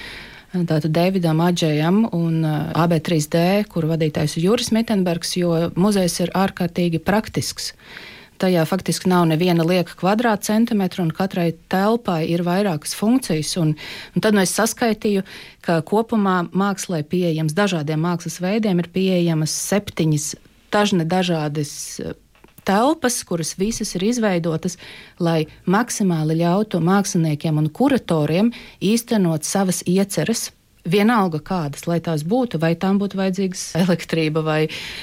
tātad 0.53 0.91
Davidam 0.91 1.41
Adžējam 1.45 2.05
un 2.17 2.41
uh, 2.43 2.71
AB3D, 2.75 3.67
kuru 3.71 3.93
vadītājs 3.93 4.37
ir 4.37 4.49
Juris 4.49 4.73
Mittenbergs, 4.75 5.37
jo 5.39 5.69
muzejs 5.79 6.21
ir 6.25 6.33
ārkārtīgi 6.35 7.03
praktisks. 7.07 7.71
Tajā 8.41 8.63
faktiski 8.65 9.11
nav 9.13 9.27
neviena 9.29 9.67
lieka 9.69 9.95
kvadrātcentimetra, 10.01 11.05
un 11.05 11.13
katrai 11.13 11.51
telpai 11.71 12.23
ir 12.33 12.41
vairākas 12.43 12.97
funkcijas. 12.97 13.53
Un, 13.61 13.75
un 14.17 14.25
tad 14.25 14.35
nu 14.35 14.41
es 14.43 14.55
saskaitīju, 14.57 15.27
ka 15.67 15.83
kopumā 15.87 16.39
mākslē 16.49 17.03
pieejams 17.05 17.55
dažādiem 17.55 18.01
mākslas 18.01 18.41
veidiem 18.41 18.81
ir 18.81 18.89
pieejamas 18.95 19.53
septiņas 19.69 20.33
dažne 20.73 21.05
dažādas 21.05 22.01
telpas, 22.64 23.23
kuras 23.25 23.55
visas 23.59 23.94
ir 23.96 24.07
izveidotas, 24.11 24.79
lai 25.18 25.46
maksimāli 25.66 26.38
ļautu 26.42 26.81
māksliniekiem 26.85 27.59
un 27.61 27.68
kuratoriem 27.73 28.53
īstenot 28.81 29.49
savas 29.49 29.83
ieceres 29.87 30.51
Vienalga 30.88 31.40
kādas, 31.45 31.85
lai 31.88 31.99
tās 32.05 32.23
būtu, 32.25 32.61
vai 32.62 32.73
tām 32.81 33.01
būtu 33.01 33.19
vajadzīgas 33.21 33.64
elektrība, 33.83 34.43
vai 34.47 34.61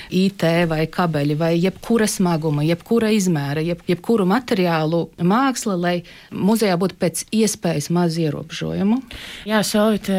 IT, 0.10 0.46
vai 0.72 0.82
kabeļi, 0.90 1.38
vai 1.38 1.52
jebkura 1.58 2.08
smaguma, 2.10 2.66
jebkura 2.66 3.12
izmēra, 3.13 3.62
jeb, 3.66 3.84
jebkuru 3.90 4.26
materiālu 4.30 5.04
māksla, 5.22 5.78
lai 5.78 5.96
muzejā 6.32 6.78
būtu 6.82 6.98
pēc 7.02 7.24
iespējas 7.36 7.92
maz 7.94 8.18
ierobežojumu. 8.22 9.00
Jā, 9.50 9.62
Solvit, 9.68 10.10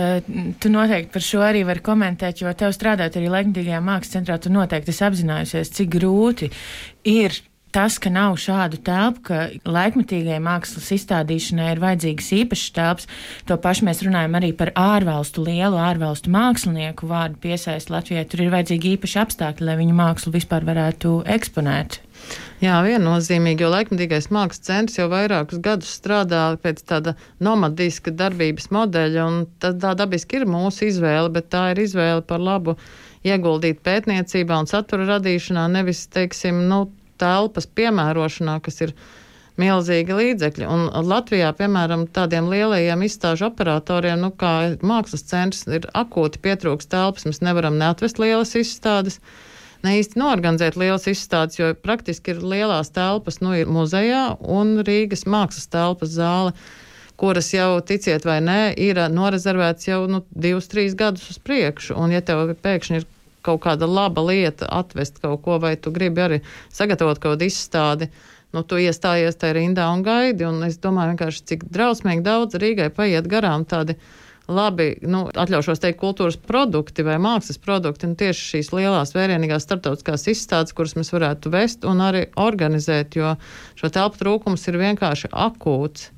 tu 0.63 0.73
noteikti 0.73 1.13
par 1.15 1.27
šo 1.27 1.43
arī 1.47 1.65
vari 1.69 1.85
komentēt, 1.85 2.43
jo 2.45 2.55
tev 2.59 2.75
strādājot 2.77 3.19
arī 3.19 3.35
Laikmatīgajā 3.35 3.83
mākslas 3.85 4.19
centrā, 4.19 4.39
tu 4.39 4.55
noteikti 4.55 4.95
esi 4.95 5.07
apzinājusies, 5.09 5.75
cik 5.79 5.95
grūti 5.99 6.53
ir 7.09 7.35
tas, 7.75 7.99
ka 8.03 8.11
nav 8.13 8.37
šādu 8.41 8.81
telpu, 8.85 9.23
ka 9.29 9.39
laikmetīgai 9.69 10.39
mākslas 10.45 10.91
izstādīšanai 10.97 11.71
ir 11.75 11.83
vajadzīgas 11.83 12.33
īpašas 12.41 12.75
telpas, 12.77 13.09
to 13.49 13.59
pašu 13.63 13.89
mēs 13.89 14.03
runājam 14.07 14.39
arī 14.39 14.53
par 14.57 14.73
ārvalstu 14.79 15.45
lielu 15.47 15.79
ārvalstu 15.81 16.33
mākslinieku 16.35 17.09
vārdu 17.11 17.41
piesaist 17.45 17.93
Latvijai. 17.93 18.27
Tur 18.29 18.45
ir 18.45 18.53
vajadzīgi 18.55 18.97
īpaši 18.97 19.23
apstākļi, 19.25 19.69
lai 19.69 19.79
viņu 19.83 19.97
mākslu 19.99 20.35
vispār 20.35 20.67
varētu 20.69 21.23
eksponēt. 21.39 22.03
Jā, 22.59 22.81
viennozīmīgi, 22.83 23.63
jo 23.63 23.71
laikmatīgais 23.71 24.33
mākslas 24.35 24.67
centrs 24.67 24.99
jau 24.99 25.07
vairākus 25.13 25.61
gadus 25.63 25.93
strādā 26.01 26.43
pēc 26.63 26.83
tāda 26.91 27.15
nomadiska 27.45 28.11
darbības 28.11 28.73
modeļa, 28.75 29.27
un 29.31 29.45
tā, 29.63 29.71
tā 29.79 29.95
dabiski 29.99 30.41
ir 30.41 30.49
mūsu 30.51 30.89
izvēle, 30.89 31.31
bet 31.37 31.53
tā 31.55 31.69
ir 31.73 31.85
izvēle 31.85 32.25
par 32.27 32.43
labu 32.43 32.75
ieguldīt 33.27 33.79
pētniecībā 33.87 34.59
un 34.59 34.67
satura 34.71 35.07
radīšanā, 35.15 35.69
nevis, 35.71 36.05
teiksim, 36.11 36.65
nu, 36.71 36.89
telpas 37.21 37.69
piemērošanā, 37.79 38.59
kas 38.65 38.81
ir 38.87 38.95
milzīgi 39.59 40.15
līdzekļi. 40.15 40.67
Un 40.71 40.87
Latvijā, 41.11 41.51
piemēram, 41.59 42.07
tādiem 42.15 42.49
lielajiem 42.51 43.03
izstāžu 43.07 43.49
operatoriem, 43.51 44.21
nu, 44.23 44.31
kā 44.31 44.55
mākslas 44.87 45.27
centrs, 45.27 45.67
ir 45.67 45.89
akūti 45.99 46.41
pietrūks 46.45 46.91
telpas, 46.91 47.27
mēs 47.27 47.43
nevaram 47.43 47.79
neatvest 47.81 48.23
lielas 48.23 48.55
izstādes 48.59 49.19
ne 49.87 49.95
īsti 50.01 50.19
norganizēt 50.19 50.75
lielas 50.79 51.07
izstādes, 51.11 51.59
jo 51.59 51.71
praktiski 51.79 52.35
ir 52.35 52.43
lielās 52.43 52.91
telpas, 52.95 53.39
nu, 53.45 53.53
ir 53.55 53.71
muzejā 53.71 54.25
un 54.43 54.79
Rīgas 54.87 55.27
mākslas 55.31 55.71
telpas 55.71 56.15
zāle 56.17 56.55
kuras 57.19 57.51
jau, 57.51 57.81
ticiet 57.83 58.27
vai 58.27 58.39
nē, 58.45 58.61
ir 58.79 59.01
norezervēts 59.11 59.89
jau 59.91 60.05
nu, 60.11 60.23
divus, 60.31 60.71
trīs 60.71 60.95
gadus 60.99 61.27
uz 61.33 61.41
priekšu. 61.43 61.97
Un, 61.99 62.15
ja 62.15 62.23
tev 62.23 62.53
pēkšņi 62.63 63.01
ir 63.01 63.07
kaut 63.43 63.63
kāda 63.65 63.89
laba 63.89 64.25
lieta 64.25 64.69
atvest 64.81 65.21
kaut 65.23 65.43
ko, 65.45 65.59
vai 65.63 65.77
tu 65.77 65.93
gribi 65.95 66.25
arī 66.25 66.41
sagatavot 66.75 67.19
kaut 67.19 67.37
kādu 67.37 67.49
izstādi, 67.49 68.11
nu, 68.55 68.63
tu 68.65 68.81
iestājies 68.81 69.37
tajā 69.39 69.59
rindā 69.59 69.89
un 69.93 70.05
gaidi. 70.07 70.47
Un 70.49 70.63
es 70.69 70.79
domāju, 70.83 71.15
vienkārši 71.15 71.45
cik 71.53 71.69
drausmīgi 71.73 72.25
daudz 72.27 72.59
Rīgai 72.61 72.89
paiet 72.95 73.29
garām 73.31 73.67
tādi 73.69 73.99
labi, 74.49 74.95
nu, 75.05 75.27
atļaušos 75.29 75.83
teikt, 75.83 75.99
kultūras 76.01 76.39
produkti 76.41 77.05
vai 77.05 77.19
mākslas 77.21 77.61
produkti, 77.61 78.09
un 78.09 78.17
tieši 78.19 78.47
šīs 78.55 78.71
lielās 78.73 79.13
vērienīgās 79.17 79.67
starptautiskās 79.69 80.25
izstādes, 80.33 80.73
kuras 80.77 80.97
mēs 80.97 81.13
varētu 81.13 81.53
vest 81.53 81.85
un 81.89 82.01
arī 82.05 82.27
organizēt, 82.41 83.19
jo 83.21 83.35
šo 83.79 83.93
telpu 83.93 84.23
trūkums 84.23 84.65
ir 84.71 84.81
vienkārši 84.81 85.33
akūts. 85.37 86.13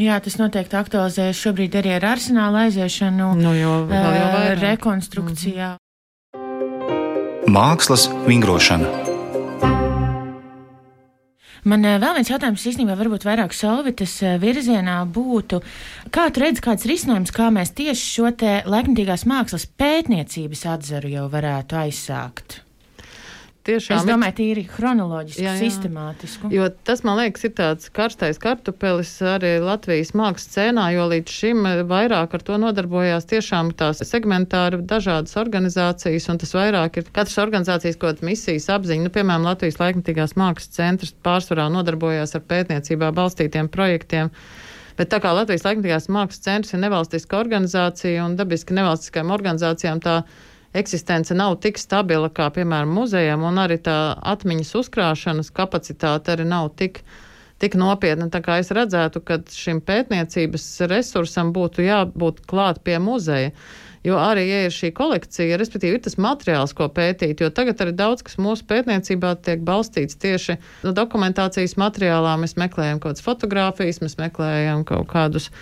Jā, 0.00 0.20
tas 0.22 0.36
noteikti 0.38 0.76
aktualizējas 0.78 1.40
šobrīd 1.40 1.74
arī 1.80 1.96
ar 1.96 2.12
arsenāla 2.12 2.66
aiziešanu, 2.68 3.34
nu, 3.40 3.54
jo, 3.58 3.76
jau 3.90 4.10
uh, 4.12 4.52
rekonstrukcijā. 4.60 5.72
Mm 5.72 5.74
-hmm. 5.74 5.89
Mākslas 7.50 8.04
vingrošana. 8.28 8.86
Man 11.66 11.82
eh, 11.84 11.96
vēl 11.98 12.14
viens 12.16 12.30
jautājums 12.30 12.62
īstenībā 12.70 12.94
varbūt 13.00 13.26
vairāk 13.26 13.56
Solvitas 13.56 14.14
eh, 14.22 14.36
virzienā 14.40 15.00
būtu, 15.10 15.58
kā 16.14 16.28
tu 16.30 16.44
redzi 16.44 16.62
kāds 16.64 16.86
risinājums, 16.86 17.34
kā 17.34 17.50
mēs 17.54 17.74
tieši 17.74 18.06
šo 18.14 18.30
te 18.38 18.60
laikmatīgās 18.70 19.26
mākslas 19.28 19.66
pētniecības 19.80 20.66
atzaru 20.76 21.10
jau 21.16 21.26
varētu 21.32 21.80
aizsākt? 21.82 22.60
Tiešām, 23.60 23.98
es 23.98 24.06
domāju, 24.08 24.32
tīri 24.38 24.62
chronoloģiski, 24.64 25.42
jā, 25.44 25.50
jā. 25.52 25.66
sistemātiski. 25.66 26.48
Jo 26.54 26.70
tas, 26.88 27.02
man 27.04 27.18
liekas, 27.18 27.42
ir 27.44 27.52
tāds 27.58 27.90
karstais 27.92 28.40
kartupelis 28.40 29.10
arī 29.34 29.50
Latvijas 29.60 30.14
mākslas 30.16 30.48
scēnā, 30.48 30.86
jo 30.94 31.04
līdz 31.10 31.34
šim 31.34 31.68
vairāk 31.90 32.38
ar 32.38 32.44
to 32.46 32.56
nodarbojās 32.62 33.28
tiešām 33.28 33.74
tās 33.76 34.00
segmentāri 34.08 34.80
dažādas 34.80 35.36
organizācijas, 35.42 36.30
un 36.32 36.40
tas 36.40 36.56
vairāk 36.56 37.02
ir 37.02 37.12
katras 37.12 37.36
organizācijas 37.44 38.00
kaut 38.00 38.14
kādas 38.14 38.24
misijas 38.30 38.70
apziņa. 38.72 39.04
Nu, 39.04 39.12
piemēram, 39.12 39.44
Latvijas 39.50 39.76
laikmatīgās 39.82 40.38
mākslas 40.40 40.72
centrs 40.80 41.12
pārsvarā 41.20 41.68
nodarbojās 41.74 42.32
ar 42.40 42.46
pētniecībā 42.48 43.12
balstītiem 43.12 43.68
projektiem. 43.68 44.32
Bet 44.96 45.12
tā 45.12 45.20
kā 45.20 45.36
Latvijas 45.36 45.68
laikmatīgās 45.68 46.08
mākslas 46.08 46.48
centrs 46.48 46.72
ir 46.72 46.80
nevalstiska 46.80 47.36
organizācija 47.36 48.24
un 48.24 48.40
dabiski 48.40 48.72
nevalstiskajām 48.80 49.36
organizācijām 49.36 50.00
tā 50.00 50.22
eksistence 50.72 51.34
nav 51.34 51.56
tik 51.64 51.78
stabila 51.78 52.30
kā, 52.32 52.50
piemēram, 52.54 52.92
muzejam, 52.94 53.44
un 53.46 53.58
arī 53.62 53.80
tā 53.82 53.96
atmiņas 54.32 54.72
uzkrāšanas 54.82 55.52
kapacitāte 55.54 56.34
arī 56.34 56.46
nav 56.46 56.70
tik, 56.78 57.02
tik 57.62 57.76
nopietna. 57.78 58.30
Tā 58.30 58.42
kā 58.44 58.60
es 58.62 58.70
redzētu, 58.74 59.22
ka 59.26 59.40
šim 59.50 59.82
pētniecības 59.84 60.66
resursam 60.90 61.54
būtu 61.56 61.86
jābūt 61.86 62.44
klāt 62.50 62.82
pie 62.86 62.98
muzeja. 63.02 63.54
Jo 64.06 64.16
arī, 64.16 64.46
ja 64.48 64.60
ir 64.64 64.72
šī 64.72 64.94
kolekcija, 64.96 65.58
respektīvi, 65.60 65.98
ir 65.98 66.04
tas 66.06 66.16
materiāls, 66.16 66.72
ko 66.72 66.86
pētīt, 66.88 67.42
jo 67.42 67.50
tagad 67.52 67.82
arī 67.84 67.92
daudz 67.92 68.22
kas 68.24 68.38
mūsu 68.40 68.64
pētniecībā 68.70 69.34
tiek 69.44 69.60
balstīts 69.60 70.16
tieši 70.22 70.56
no 70.86 70.94
dokumentācijas 70.96 71.76
materiālā. 71.76 72.38
Mēs 72.40 72.56
meklējam 72.56 73.02
kaut 73.02 73.18
kādas 73.18 73.26
fotogrāfijas, 73.26 74.00
mēs 74.00 74.16
meklējam 74.22 74.86
kaut 74.88 75.04
kādus 75.12 75.50
uh, 75.50 75.60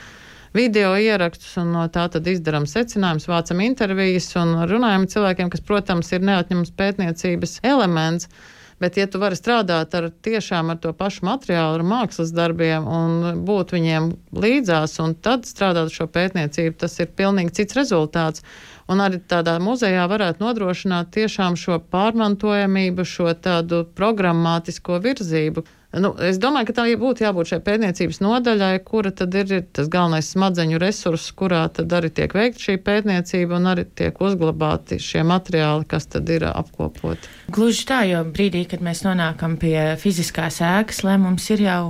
video 0.54 0.94
ierakstus, 0.96 1.56
un 1.60 1.72
no 1.76 1.86
tā 1.92 2.06
tad 2.12 2.28
izdarām 2.30 2.66
secinājumus, 2.68 3.28
vācam 3.30 3.64
intervijas 3.64 4.30
un 4.40 4.54
runājam 4.70 5.06
ar 5.06 5.12
cilvēkiem, 5.14 5.50
kas, 5.52 5.64
protams, 5.64 6.12
ir 6.12 6.24
neatņemams 6.28 6.72
pētniecības 6.78 7.58
elements. 7.66 8.30
Bet, 8.78 8.94
ja 8.94 9.08
tu 9.10 9.18
vari 9.18 9.34
strādāt 9.34 9.94
ar 9.98 10.04
tiešām 10.22 10.68
ar 10.70 10.78
to 10.78 10.92
pašu 10.94 11.24
materiālu, 11.26 11.80
ar 11.80 11.82
mākslas 11.82 12.30
darbiem 12.30 12.84
un 12.86 13.40
būt 13.46 13.74
viņiem 13.74 14.12
līdzās, 14.38 14.94
un 15.02 15.16
tad 15.18 15.48
strādāt 15.50 15.88
ar 15.88 15.94
šo 15.96 16.06
pētniecību, 16.14 16.76
tas 16.78 16.94
ir 17.02 17.10
pilnīgi 17.18 17.56
cits 17.58 17.74
rezultāts. 17.74 18.44
Un 18.88 19.02
arī 19.02 19.18
tādā 19.18 19.56
muzejā 19.60 20.06
varētu 20.08 20.44
nodrošināt 20.44 21.10
tiešām 21.16 21.58
šo 21.58 21.80
pārmantojamību, 21.90 23.04
šo 23.04 23.34
tādu 23.34 23.82
programmatisko 23.98 25.02
virzību. 25.04 25.66
Nu, 25.88 26.10
es 26.20 26.36
domāju, 26.36 26.68
ka 26.68 26.74
tā 26.76 26.84
būtu 27.00 27.24
jābūt 27.24 27.48
šai 27.48 27.58
pētniecības 27.64 28.18
nodaļai, 28.20 28.74
kura 28.84 29.08
tad 29.08 29.32
ir 29.40 29.62
tas 29.72 29.86
galvenais 29.88 30.26
smadzeņu 30.34 30.80
resurss, 30.82 31.30
kurā 31.32 31.62
tad 31.72 31.94
arī 31.96 32.10
tiek 32.12 32.34
veikta 32.36 32.60
šī 32.60 32.74
pētniecība 32.84 33.56
un 33.56 33.70
arī 33.72 33.86
tiek 33.96 34.20
uzglabāti 34.20 34.98
šie 35.00 35.22
materiāli, 35.24 35.86
kas 35.88 36.04
tad 36.12 36.28
ir 36.28 36.44
apkopoti. 36.50 37.32
Gluži 37.56 37.86
tā, 37.88 38.02
jo 38.04 38.20
brīdī, 38.28 38.66
kad 38.68 38.84
mēs 38.84 39.00
nonākam 39.06 39.56
pie 39.62 39.96
fiziskās 40.02 40.60
ēkas, 40.60 41.00
lai 41.08 41.16
mums 41.22 41.48
ir 41.56 41.64
jau 41.64 41.80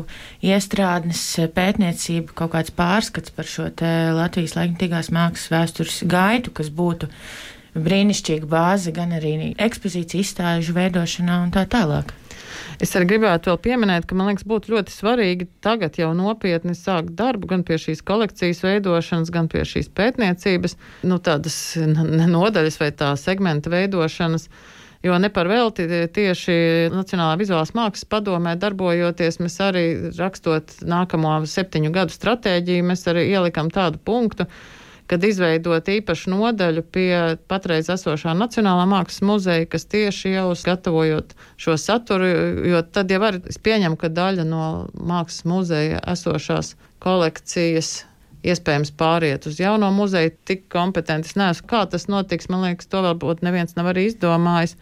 iestrādnes 0.46 1.24
pētniecība, 1.58 2.38
kaut 2.38 2.54
kāds 2.54 2.70
pārskats 2.78 3.34
par 3.34 3.50
šo 3.50 3.66
Latvijas 4.14 4.54
laikmatīgās 4.60 5.10
mākslas 5.10 5.50
vēstures 5.56 5.98
gaitu, 6.06 6.54
kas 6.54 6.70
būtu 6.70 7.10
brīnišķīga 7.74 8.46
bāze 8.46 8.94
gan 8.94 9.18
arī 9.18 9.56
ekspozīciju 9.58 10.22
izstāžu 10.22 10.78
veidošanā 10.78 11.42
un 11.42 11.54
tā 11.58 11.66
tālāk. 11.66 12.14
Es 12.82 12.94
arī 12.96 13.08
gribētu 13.12 13.50
vēl 13.50 13.60
pieminēt, 13.64 14.06
ka 14.08 14.16
man 14.18 14.30
liekas, 14.30 14.46
būtu 14.48 14.74
ļoti 14.74 14.94
svarīgi 14.94 15.48
tagad 15.64 15.98
jau 16.00 16.10
nopietni 16.16 16.76
sākt 16.78 17.14
darbu 17.18 17.50
gan 17.50 17.64
pie 17.66 17.78
šīs 17.80 18.04
kolekcijas 18.06 18.62
veidošanas, 18.64 19.32
gan 19.34 19.50
pie 19.52 19.64
šīs 19.68 19.90
pētniecības, 19.98 20.76
nu, 21.10 21.20
tādas 21.22 21.58
nodaļas 22.36 22.80
vai 22.82 22.92
tā 22.96 23.14
segmenta 23.20 23.72
veidošanas. 23.72 24.48
Jo 25.06 25.14
ne 25.22 25.28
par 25.30 25.46
velti 25.46 25.84
tieši 26.10 26.54
Nacionālā 26.90 27.36
vizuālās 27.38 27.70
mākslas 27.76 28.08
padomē 28.10 28.56
darbojoties, 28.58 29.38
mēs 29.38 29.60
arī 29.62 29.84
rakstot 30.16 30.80
nākamo 30.82 31.36
septiņu 31.46 31.92
gadu 31.94 32.16
stratēģiju, 32.16 32.88
mēs 32.90 33.06
arī 33.12 33.28
ielikam 33.30 33.70
tādu 33.70 34.02
punktu, 34.02 34.48
kad 35.08 35.24
izveidot 35.24 35.88
īpašu 35.88 36.32
nodaļu 36.34 36.84
pie 36.92 37.12
patreiz 37.48 37.88
esošā 37.92 38.34
Nacionālā 38.36 38.84
mākslas 38.90 39.24
muzeja, 39.24 39.68
kas 39.70 39.88
tieši 39.88 40.34
jau 40.34 40.50
gatavojot 40.64 41.32
šo 41.60 41.78
saturu, 41.80 42.28
jo 42.68 42.82
tad 42.92 43.10
jau 43.12 43.22
var, 43.22 43.40
es 43.48 43.60
pieņemu, 43.62 43.96
ka 44.00 44.12
daļa 44.12 44.44
no 44.48 44.68
mākslas 44.94 45.46
muzeja 45.48 46.02
esošās 46.12 46.74
kolekcijas 47.02 48.02
iespējams 48.46 48.92
pāriet 48.98 49.48
uz 49.48 49.58
jauno 49.60 49.90
muzeju, 49.94 50.34
tik 50.46 50.68
kompetenti. 50.72 51.30
Es 51.30 51.38
neesmu, 51.38 51.66
kā 51.70 51.84
tas 51.90 52.06
notiks, 52.10 52.50
man 52.52 52.66
liekas, 52.66 52.90
to 52.90 53.02
vēl 53.04 53.16
būtu 53.18 53.46
neviens 53.46 53.74
nav 53.78 53.90
arī 53.92 54.08
izdomājis. 54.10 54.76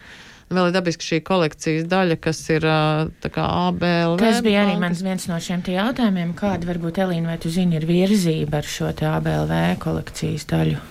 Vēl 0.46 0.68
ir 0.68 0.74
dabiski 0.76 1.02
šī 1.02 1.18
kolekcijas 1.26 1.86
daļa, 1.90 2.16
kas 2.22 2.38
ir 2.54 2.64
ABLV. 2.70 4.20
Tas 4.20 4.42
bija 4.46 4.62
arī 4.62 4.76
mans 4.78 5.00
viens 5.02 5.24
no 5.26 5.38
šiem 5.42 5.64
jautājumiem, 5.74 6.36
kāda 6.38 6.68
varbūt 6.68 7.00
Elīna, 7.02 7.32
vai 7.32 7.38
tu 7.42 7.50
zini, 7.50 7.80
ir 7.80 7.86
virzība 7.88 8.60
ar 8.60 8.68
šo 8.70 8.92
ABLV 8.94 9.56
kolekcijas 9.82 10.46
daļu? 10.52 10.84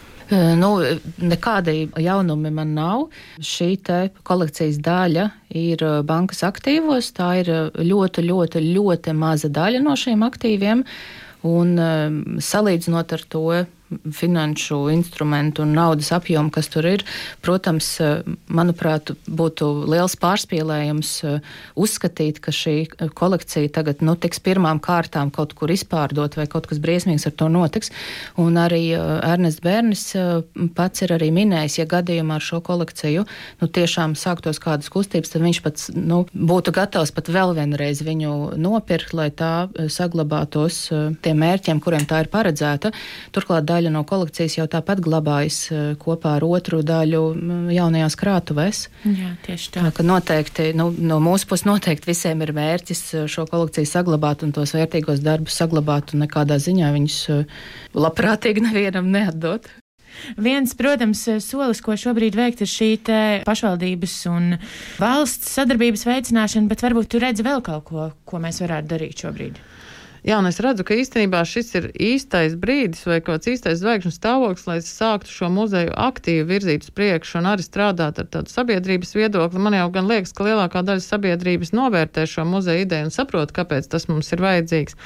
Nu, 0.60 0.72
nekādi 1.22 1.86
jaunumi 2.02 2.50
man 2.52 2.74
nav. 2.76 3.06
Šī 3.40 3.78
kolekcijas 4.26 4.80
daļa 4.84 5.30
ir 5.56 5.84
bankas 6.04 6.42
aktīvos. 6.48 7.12
Tā 7.16 7.30
ir 7.44 7.52
ļoti, 7.78 8.26
ļoti, 8.26 8.64
ļoti 8.74 9.14
maza 9.16 9.52
daļa 9.54 9.84
no 9.86 9.94
šiem 9.96 10.26
aktīviem. 10.26 10.84
Un 11.46 11.78
salīdzinot 12.42 13.14
ar 13.14 13.26
to 13.30 13.46
finanšu 13.90 14.90
instrumentu 14.94 15.64
un 15.66 15.74
naudas 15.78 16.12
apjomu, 16.16 16.52
kas 16.54 16.70
tur 16.74 16.88
ir. 16.90 17.04
Protams, 17.46 17.90
manuprāt, 18.48 19.12
būtu 19.28 19.70
liels 19.92 20.18
pārspīlējums 20.22 21.12
uzskatīt, 21.78 22.42
ka 22.44 22.54
šī 22.56 22.76
kolekcija 23.18 23.72
tagad 23.76 24.02
nu, 24.06 24.16
tiks 24.20 24.42
pirmām 24.44 24.82
kārtām 24.84 25.32
kaut 25.34 25.54
kur 25.58 25.72
izpārdot 25.74 26.38
vai 26.40 26.48
kaut 26.52 26.70
kas 26.70 26.82
briesmīgs 26.82 27.28
ar 27.30 27.36
to 27.38 27.50
notiks. 27.52 27.94
Un 28.42 28.58
arī 28.60 28.84
Ernests 28.96 29.64
Bērnis 29.66 30.08
pats 30.78 31.06
ir 31.06 31.16
arī 31.16 31.32
minējis, 31.36 31.80
ja 31.82 31.88
gadījumā 31.90 32.40
ar 32.40 32.46
šo 32.46 32.62
kolekciju 32.66 33.26
nu, 33.62 33.70
tiešām 33.70 34.16
sāktos 34.20 34.60
kādas 34.64 34.90
kustības, 34.94 35.34
tad 35.34 35.46
viņš 35.46 35.62
pats 35.66 35.90
nu, 35.96 36.24
būtu 36.34 36.74
gatavs 36.76 37.14
pat 37.16 37.30
vēl 37.32 37.56
vienreiz 37.58 38.02
viņu 38.06 38.56
nopirkt, 38.62 39.14
lai 39.18 39.30
tā 39.30 39.68
saglabātos 39.92 40.82
tiem 41.22 41.42
mērķiem, 41.44 41.82
kuriem 41.84 42.06
tā 42.10 42.24
ir 42.26 42.32
paredzēta. 42.34 42.92
Turklāt 43.36 43.68
daļa 43.70 43.85
no 43.94 44.04
kolekcijas 44.08 44.58
jau 44.58 44.66
tāpat 44.72 45.02
glabājas 45.04 45.60
kopā 46.02 46.36
ar 46.40 46.46
otru 46.48 46.82
daļu 46.86 47.22
jaunajās 47.76 48.18
krātuvēs. 48.20 48.82
Jā, 49.06 49.32
tieši 49.46 49.72
tā. 49.76 49.86
tā 49.96 50.06
noteikti, 50.06 50.72
nu, 50.78 50.90
no 50.94 51.22
mūsu 51.24 51.50
puses 51.50 51.68
noteikti 51.68 52.12
visiem 52.12 52.44
ir 52.46 52.54
mērķis 52.56 53.06
šo 53.32 53.48
kolekciju 53.52 53.90
saglabāt 53.90 54.46
un 54.46 54.54
tos 54.56 54.76
vērtīgos 54.78 55.24
darbus 55.26 55.58
saglabāt 55.62 56.16
un 56.16 56.26
nekādā 56.26 56.60
ziņā 56.62 56.92
viņus 56.96 57.18
labprātīgi 57.96 58.68
nevienam 58.68 59.10
neatdot. 59.14 59.70
Viens, 60.40 60.74
protams, 60.78 61.26
solis, 61.44 61.82
ko 61.84 61.96
šobrīd 62.00 62.38
veikt, 62.38 62.64
ir 62.64 62.72
šī 62.72 62.90
pašvaldības 63.48 64.16
un 64.32 64.58
valsts 65.02 65.56
sadarbības 65.58 66.06
veicināšana, 66.08 66.70
bet 66.72 66.84
varbūt 66.86 67.12
tu 67.12 67.22
redzi 67.24 67.46
vēl 67.46 67.64
kaut 67.66 67.90
ko, 67.90 68.10
ko 68.28 68.42
mēs 68.44 68.62
varētu 68.64 68.94
darīt 68.96 69.26
šobrīd. 69.26 69.60
Jā, 70.26 70.40
un 70.42 70.48
es 70.50 70.58
redzu, 70.58 70.82
ka 70.82 70.96
īstenībā 70.98 71.44
šis 71.46 71.68
ir 71.78 71.84
īstais 72.02 72.56
brīdis 72.58 73.04
vai 73.06 73.20
kāds 73.22 73.46
īstais 73.52 73.78
zvaigžņu 73.78 74.10
stāvoklis, 74.10 74.64
lai 74.66 74.80
sāktu 74.82 75.30
šo 75.30 75.52
muzeju 75.54 75.92
aktīvi 76.02 76.48
virzīt 76.50 76.88
uz 76.88 76.94
priekšu 76.98 77.38
un 77.44 77.52
arī 77.52 77.62
strādāt 77.62 78.18
ar 78.24 78.32
tādu 78.34 78.50
sabiedrības 78.50 79.14
viedokli. 79.14 79.62
Man 79.62 79.78
jau 79.78 79.86
gan 79.94 80.10
liekas, 80.10 80.34
ka 80.34 80.48
lielākā 80.48 80.82
daļa 80.88 81.06
sabiedrības 81.06 81.76
novērtē 81.78 82.26
šo 82.32 82.48
muzeju 82.50 82.88
ideju 82.88 83.12
un 83.12 83.14
saprot, 83.14 83.54
kāpēc 83.54 83.86
tas 83.92 84.10
mums 84.10 84.34
ir 84.34 84.42
vajadzīgs. 84.42 84.98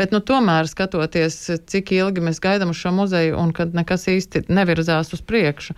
Bet, 0.00 0.16
nu, 0.16 0.22
tomēr 0.24 0.70
skatoties, 0.70 1.36
cik 1.68 1.92
ilgi 1.98 2.24
mēs 2.24 2.40
gaidām 2.40 2.72
uz 2.72 2.80
šo 2.80 2.94
muzeju 2.96 3.36
un 3.36 3.52
kad 3.52 3.76
nekas 3.76 4.08
īsti 4.08 4.46
nevirzās 4.48 5.12
uz 5.12 5.20
priekšu. 5.28 5.76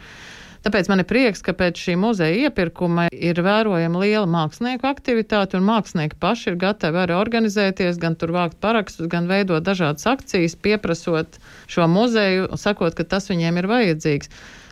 Tāpēc 0.61 0.91
man 0.93 1.01
ir 1.01 1.07
prieks, 1.09 1.41
ka 1.41 1.55
pēc 1.57 1.79
šī 1.81 1.95
muzeja 1.97 2.49
iepirkuma 2.49 3.07
ir 3.17 3.39
vērojama 3.41 4.03
liela 4.03 4.29
mākslinieku 4.29 4.85
aktivitāte, 4.91 5.57
un 5.57 5.65
mākslinieki 5.65 6.19
paši 6.21 6.51
ir 6.53 6.59
gatavi 6.61 7.01
arī 7.01 7.17
organizēties, 7.17 7.97
gan 8.03 8.17
tur 8.21 8.35
vākt 8.37 8.59
parakstus, 8.61 9.09
gan 9.09 9.31
veidot 9.31 9.65
dažādas 9.65 10.05
akcijas, 10.11 10.59
pieprasot 10.61 11.41
šo 11.71 11.89
muzeju, 11.89 12.51
sakot, 12.61 12.93
ka 12.99 13.09
tas 13.09 13.33
viņiem 13.33 13.63
ir 13.63 13.71
vajadzīgs. 13.73 14.29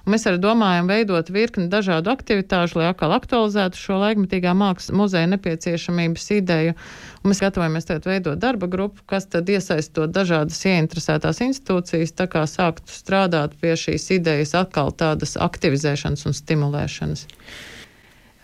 Mēs 0.08 0.24
arī 0.28 0.40
domājam 0.40 0.88
veidot 0.88 1.28
virkni 1.32 1.66
dažādu 1.68 2.08
aktivitāšu, 2.14 2.78
lai 2.80 2.88
atkal 2.90 3.12
aktualizētu 3.16 3.76
šo 3.76 3.98
laikmetīgā 4.00 4.54
mākslas 4.56 4.94
muzeja 4.96 5.28
nepieciešamības 5.34 6.28
ideju. 6.38 6.74
Un 7.20 7.32
mēs 7.32 7.42
gatavojamies 7.44 7.88
tagad 7.88 8.08
veidot 8.08 8.40
darba 8.40 8.70
grupu, 8.72 9.04
kas 9.10 9.28
tad 9.28 9.50
iesaistot 9.52 10.14
dažādas 10.14 10.60
ieinteresētās 10.64 11.42
institūcijas, 11.44 12.14
tā 12.16 12.28
kā 12.32 12.46
sāktu 12.48 12.94
strādāt 12.94 13.58
pie 13.60 13.74
šīs 13.76 14.08
idejas 14.16 14.54
atkal 14.56 14.94
tādas 14.96 15.36
aktivizēšanas 15.48 16.24
un 16.30 16.38
stimulēšanas. 16.40 17.26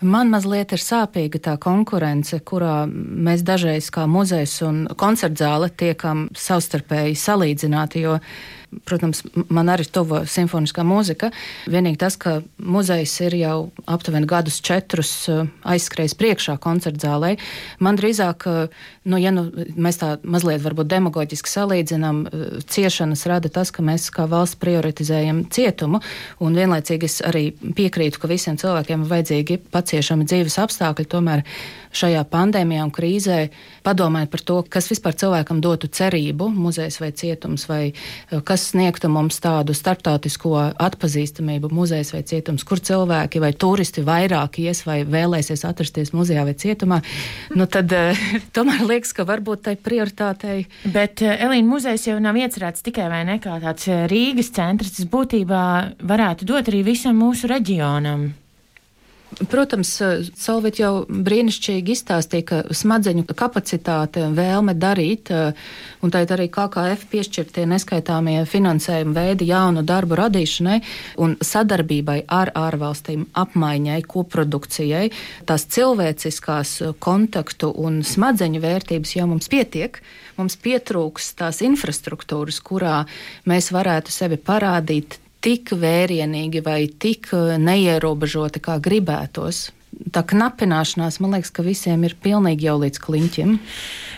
Man 0.04 0.28
mazliet 0.28 0.74
ir 0.74 0.82
sāpīga 0.82 1.38
tā 1.40 1.52
konkurence, 1.62 2.36
kurā 2.44 2.82
mēs 2.88 3.44
dažreiz 3.46 3.86
kā 3.94 4.04
muzejs 4.10 4.58
un 4.66 4.82
koncertzāle 5.00 5.70
tiekam 5.70 6.26
savstarpēji 6.36 7.16
salīdzināti, 7.16 8.02
jo 8.04 8.18
Protams, 8.84 9.22
man 9.48 9.70
arī 9.72 9.86
tuva 9.86 10.24
simfoniskā 10.28 10.82
mūzika. 10.86 11.30
Vienīgi 11.70 11.98
tas, 12.00 12.16
ka 12.20 12.40
muzejs 12.58 13.12
ir 13.26 13.36
jau 13.38 13.56
aptuveni 13.90 14.28
gadus 14.28 14.58
četrus 14.64 15.12
eh, 15.28 15.44
aizskrējis 15.74 16.16
priekšā 16.18 16.56
koncertzālē. 16.62 17.34
Man 17.84 17.98
drīzāk, 18.00 18.46
eh, 18.50 18.88
nu, 19.10 19.20
ja 19.20 19.32
nu, 19.34 19.46
mēs 19.76 20.00
tā 20.02 20.14
mazliet 20.22 20.64
varbūt 20.64 20.90
demagoģiski 20.90 21.52
salīdzinām, 21.52 22.22
eh, 22.26 22.44
ciešanas 22.74 23.26
rada 23.30 23.52
tas, 23.52 23.70
ka 23.74 23.84
mēs 23.86 24.08
kā 24.14 24.26
valsts 24.30 24.58
prioritizējam 24.62 25.44
cietumu, 25.54 26.02
un 26.40 26.58
vienlaicīgi 26.58 27.10
es 27.10 27.20
arī 27.24 27.46
piekrītu, 27.54 28.20
ka 28.20 28.30
visiem 28.30 28.58
cilvēkiem 28.60 29.04
ir 29.04 29.12
vajadzīgi 29.12 29.60
paciešami 29.74 30.28
dzīves 30.28 30.58
apstākļi. 30.64 31.10
Tomēr 31.14 31.44
šajā 31.94 32.24
pandēmijā 32.26 32.84
un 32.84 32.92
krīzē 32.94 33.38
padomājiet 33.86 34.32
par 34.32 34.42
to, 34.42 34.60
kas 34.66 34.90
vispār 34.90 35.14
cilvēkam 35.20 35.60
dotu 35.62 35.86
cerību, 35.86 36.48
muzejs 36.50 36.98
vai 37.02 37.12
cietums, 37.14 37.68
vai 37.70 37.82
kas 38.48 38.63
kas 38.64 38.72
sniegtu 38.72 39.10
mums 39.12 39.36
tādu 39.44 39.74
starptautisko 39.76 40.54
atpazīstamību, 40.80 41.68
muzejs 41.74 42.14
vai 42.14 42.22
cietums, 42.24 42.64
kur 42.64 42.80
cilvēki 42.80 43.42
vai 43.42 43.52
turisti 43.52 44.00
vairāk 44.04 44.56
ies 44.62 44.84
vai 44.86 45.02
vēlēsies 45.04 45.66
atrasties 45.68 46.14
muzejā 46.16 46.46
vai 46.48 46.54
cietumā, 46.56 47.02
nu 47.54 47.66
tad 47.68 47.92
uh, 47.92 48.22
tomēr 48.56 48.86
liekas, 48.88 49.12
ka 49.12 49.26
varbūt 49.28 49.66
tai 49.68 49.74
prioritātei. 49.76 50.64
Bet 50.84 51.20
uh, 51.20 51.34
Elīna 51.44 51.68
muzejs 51.68 52.08
jau 52.08 52.16
nav 52.22 52.38
iecerēts 52.40 52.86
tikai 52.86 53.10
vai 53.12 53.20
ne 53.28 53.36
kā 53.42 53.58
tāds 53.60 53.90
eh, 53.90 54.06
Rīgas 54.08 54.54
centrs, 54.56 54.96
tas 54.96 55.10
būtībā 55.12 55.64
varētu 56.00 56.48
dot 56.48 56.72
arī 56.72 56.80
visam 56.88 57.20
mūsu 57.20 57.50
reģionam. 57.52 58.30
Protams, 59.50 59.90
Solvit 60.38 60.78
jau 60.78 61.04
brīnišķīgi 61.08 61.94
izstāstīja, 61.94 62.44
ka 62.46 62.58
smadzeņu 62.74 63.24
kapacitāte, 63.34 64.28
vēlme 64.34 64.74
darīt, 64.78 65.30
un 66.04 66.12
tā 66.14 66.22
arī 66.36 66.46
KKF 66.52 67.08
piešķirtie 67.10 67.64
neskaitāmie 67.70 68.36
finansējuma 68.48 69.14
veidi 69.16 69.48
jaunu 69.50 69.82
darbu 69.86 70.18
radīšanai 70.20 70.78
un 71.24 71.34
sadarbībai 71.42 72.20
ar 72.28 72.52
ārvalstīm, 72.58 73.26
apmaiņai, 73.44 74.00
koprodukcijai, 74.14 75.08
tās 75.48 75.66
cilvēciskās 75.74 76.76
kontaktu 77.02 77.72
un 77.74 78.02
smadzeņu 78.06 78.62
vērtības 78.62 79.16
jau 79.18 79.28
mums 79.32 79.50
pietiek. 79.50 79.98
Mums 80.38 80.56
pietrūks 80.58 81.34
tās 81.38 81.60
infrastruktūras, 81.62 82.58
kurā 82.64 83.04
mēs 83.50 83.70
varētu 83.74 84.14
sevi 84.14 84.38
parādīt 84.38 85.20
tik 85.44 85.74
vērienīgi 85.76 86.62
vai 86.64 86.84
tik 86.88 87.30
eh, 87.36 87.56
neierobežoti, 87.60 88.62
kā 88.64 88.78
gribētos. 88.82 89.68
Tā 90.14 90.24
knapināšanās, 90.26 91.20
man 91.22 91.36
liekas, 91.36 91.52
ka 91.54 91.62
visiem 91.66 92.02
ir 92.06 92.16
pilnīgi 92.22 92.66
jau 92.66 92.80
līdz 92.82 92.98
kliņķim. 93.04 93.52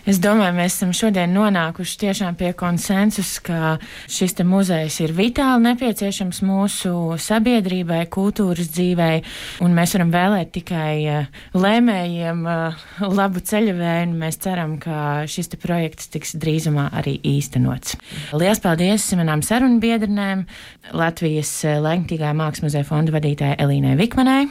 Es 0.06 0.20
domāju, 0.22 0.54
mēs 0.54 0.76
esam 0.76 0.92
šodien 0.94 1.32
nonākuši 1.34 1.96
tiešām 1.98 2.36
pie 2.38 2.52
konsensus, 2.54 3.40
ka 3.42 3.72
šis 4.06 4.36
muzejs 4.46 5.00
ir 5.02 5.10
vitāli 5.16 5.64
nepieciešams 5.64 6.44
mūsu 6.46 6.92
sabiedrībai, 7.18 8.04
kultūras 8.14 8.68
dzīvei, 8.70 9.24
un 9.66 9.74
mēs 9.74 9.96
varam 9.96 10.12
vēlēt 10.14 10.52
tikai 10.54 10.92
eh, 11.10 11.26
lēmējiem 11.58 12.46
eh, 12.52 12.84
labu 13.02 13.42
ceļavēju, 13.50 14.04
un 14.06 14.12
mēs 14.20 14.38
ceram, 14.46 14.76
ka 14.78 15.24
šis 15.26 15.50
projekts 15.58 16.12
tiks 16.14 16.36
drīzumā 16.38 16.86
arī 16.94 17.16
īstenots. 17.26 17.96
Lielas 18.30 18.62
paldies 18.62 19.08
manām 19.18 19.42
sarunbiedrinēm, 19.42 20.46
Latvijas 20.94 21.50
eh, 21.66 21.80
Lēmtīgā 21.82 22.30
mākslas 22.30 22.68
muzeja 22.68 22.86
fonda 22.86 23.16
vadītājai 23.18 23.58
Elīnai 23.66 23.98
Vikmanai 23.98 24.44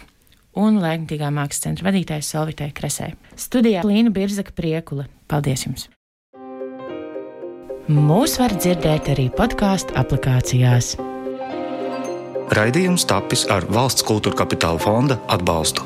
un 0.59 0.79
Lēmtīgā 0.83 1.31
mākslas 1.33 1.67
centra 1.67 1.89
vadītājai 1.89 2.25
Solvitai 2.25 2.71
Kresē. 2.75 3.11
Studijā 3.39 3.83
Līna 3.87 4.13
Birzaka 4.15 4.55
Priekula. 4.55 5.09
Paldies 5.31 5.67
jums! 5.67 5.89
Mūs 7.85 8.39
var 8.41 8.55
dzirdēt 8.57 9.11
arī 9.13 9.27
podkāstu 9.29 9.93
aplikācijās. 9.99 10.95
Raidījums 12.57 13.05
tapis 13.09 13.45
ar 13.53 13.65
valsts 13.69 14.05
kultūra 14.05 14.41
kapitāla 14.41 14.81
fonda 14.81 15.19
atbalstu. 15.29 15.85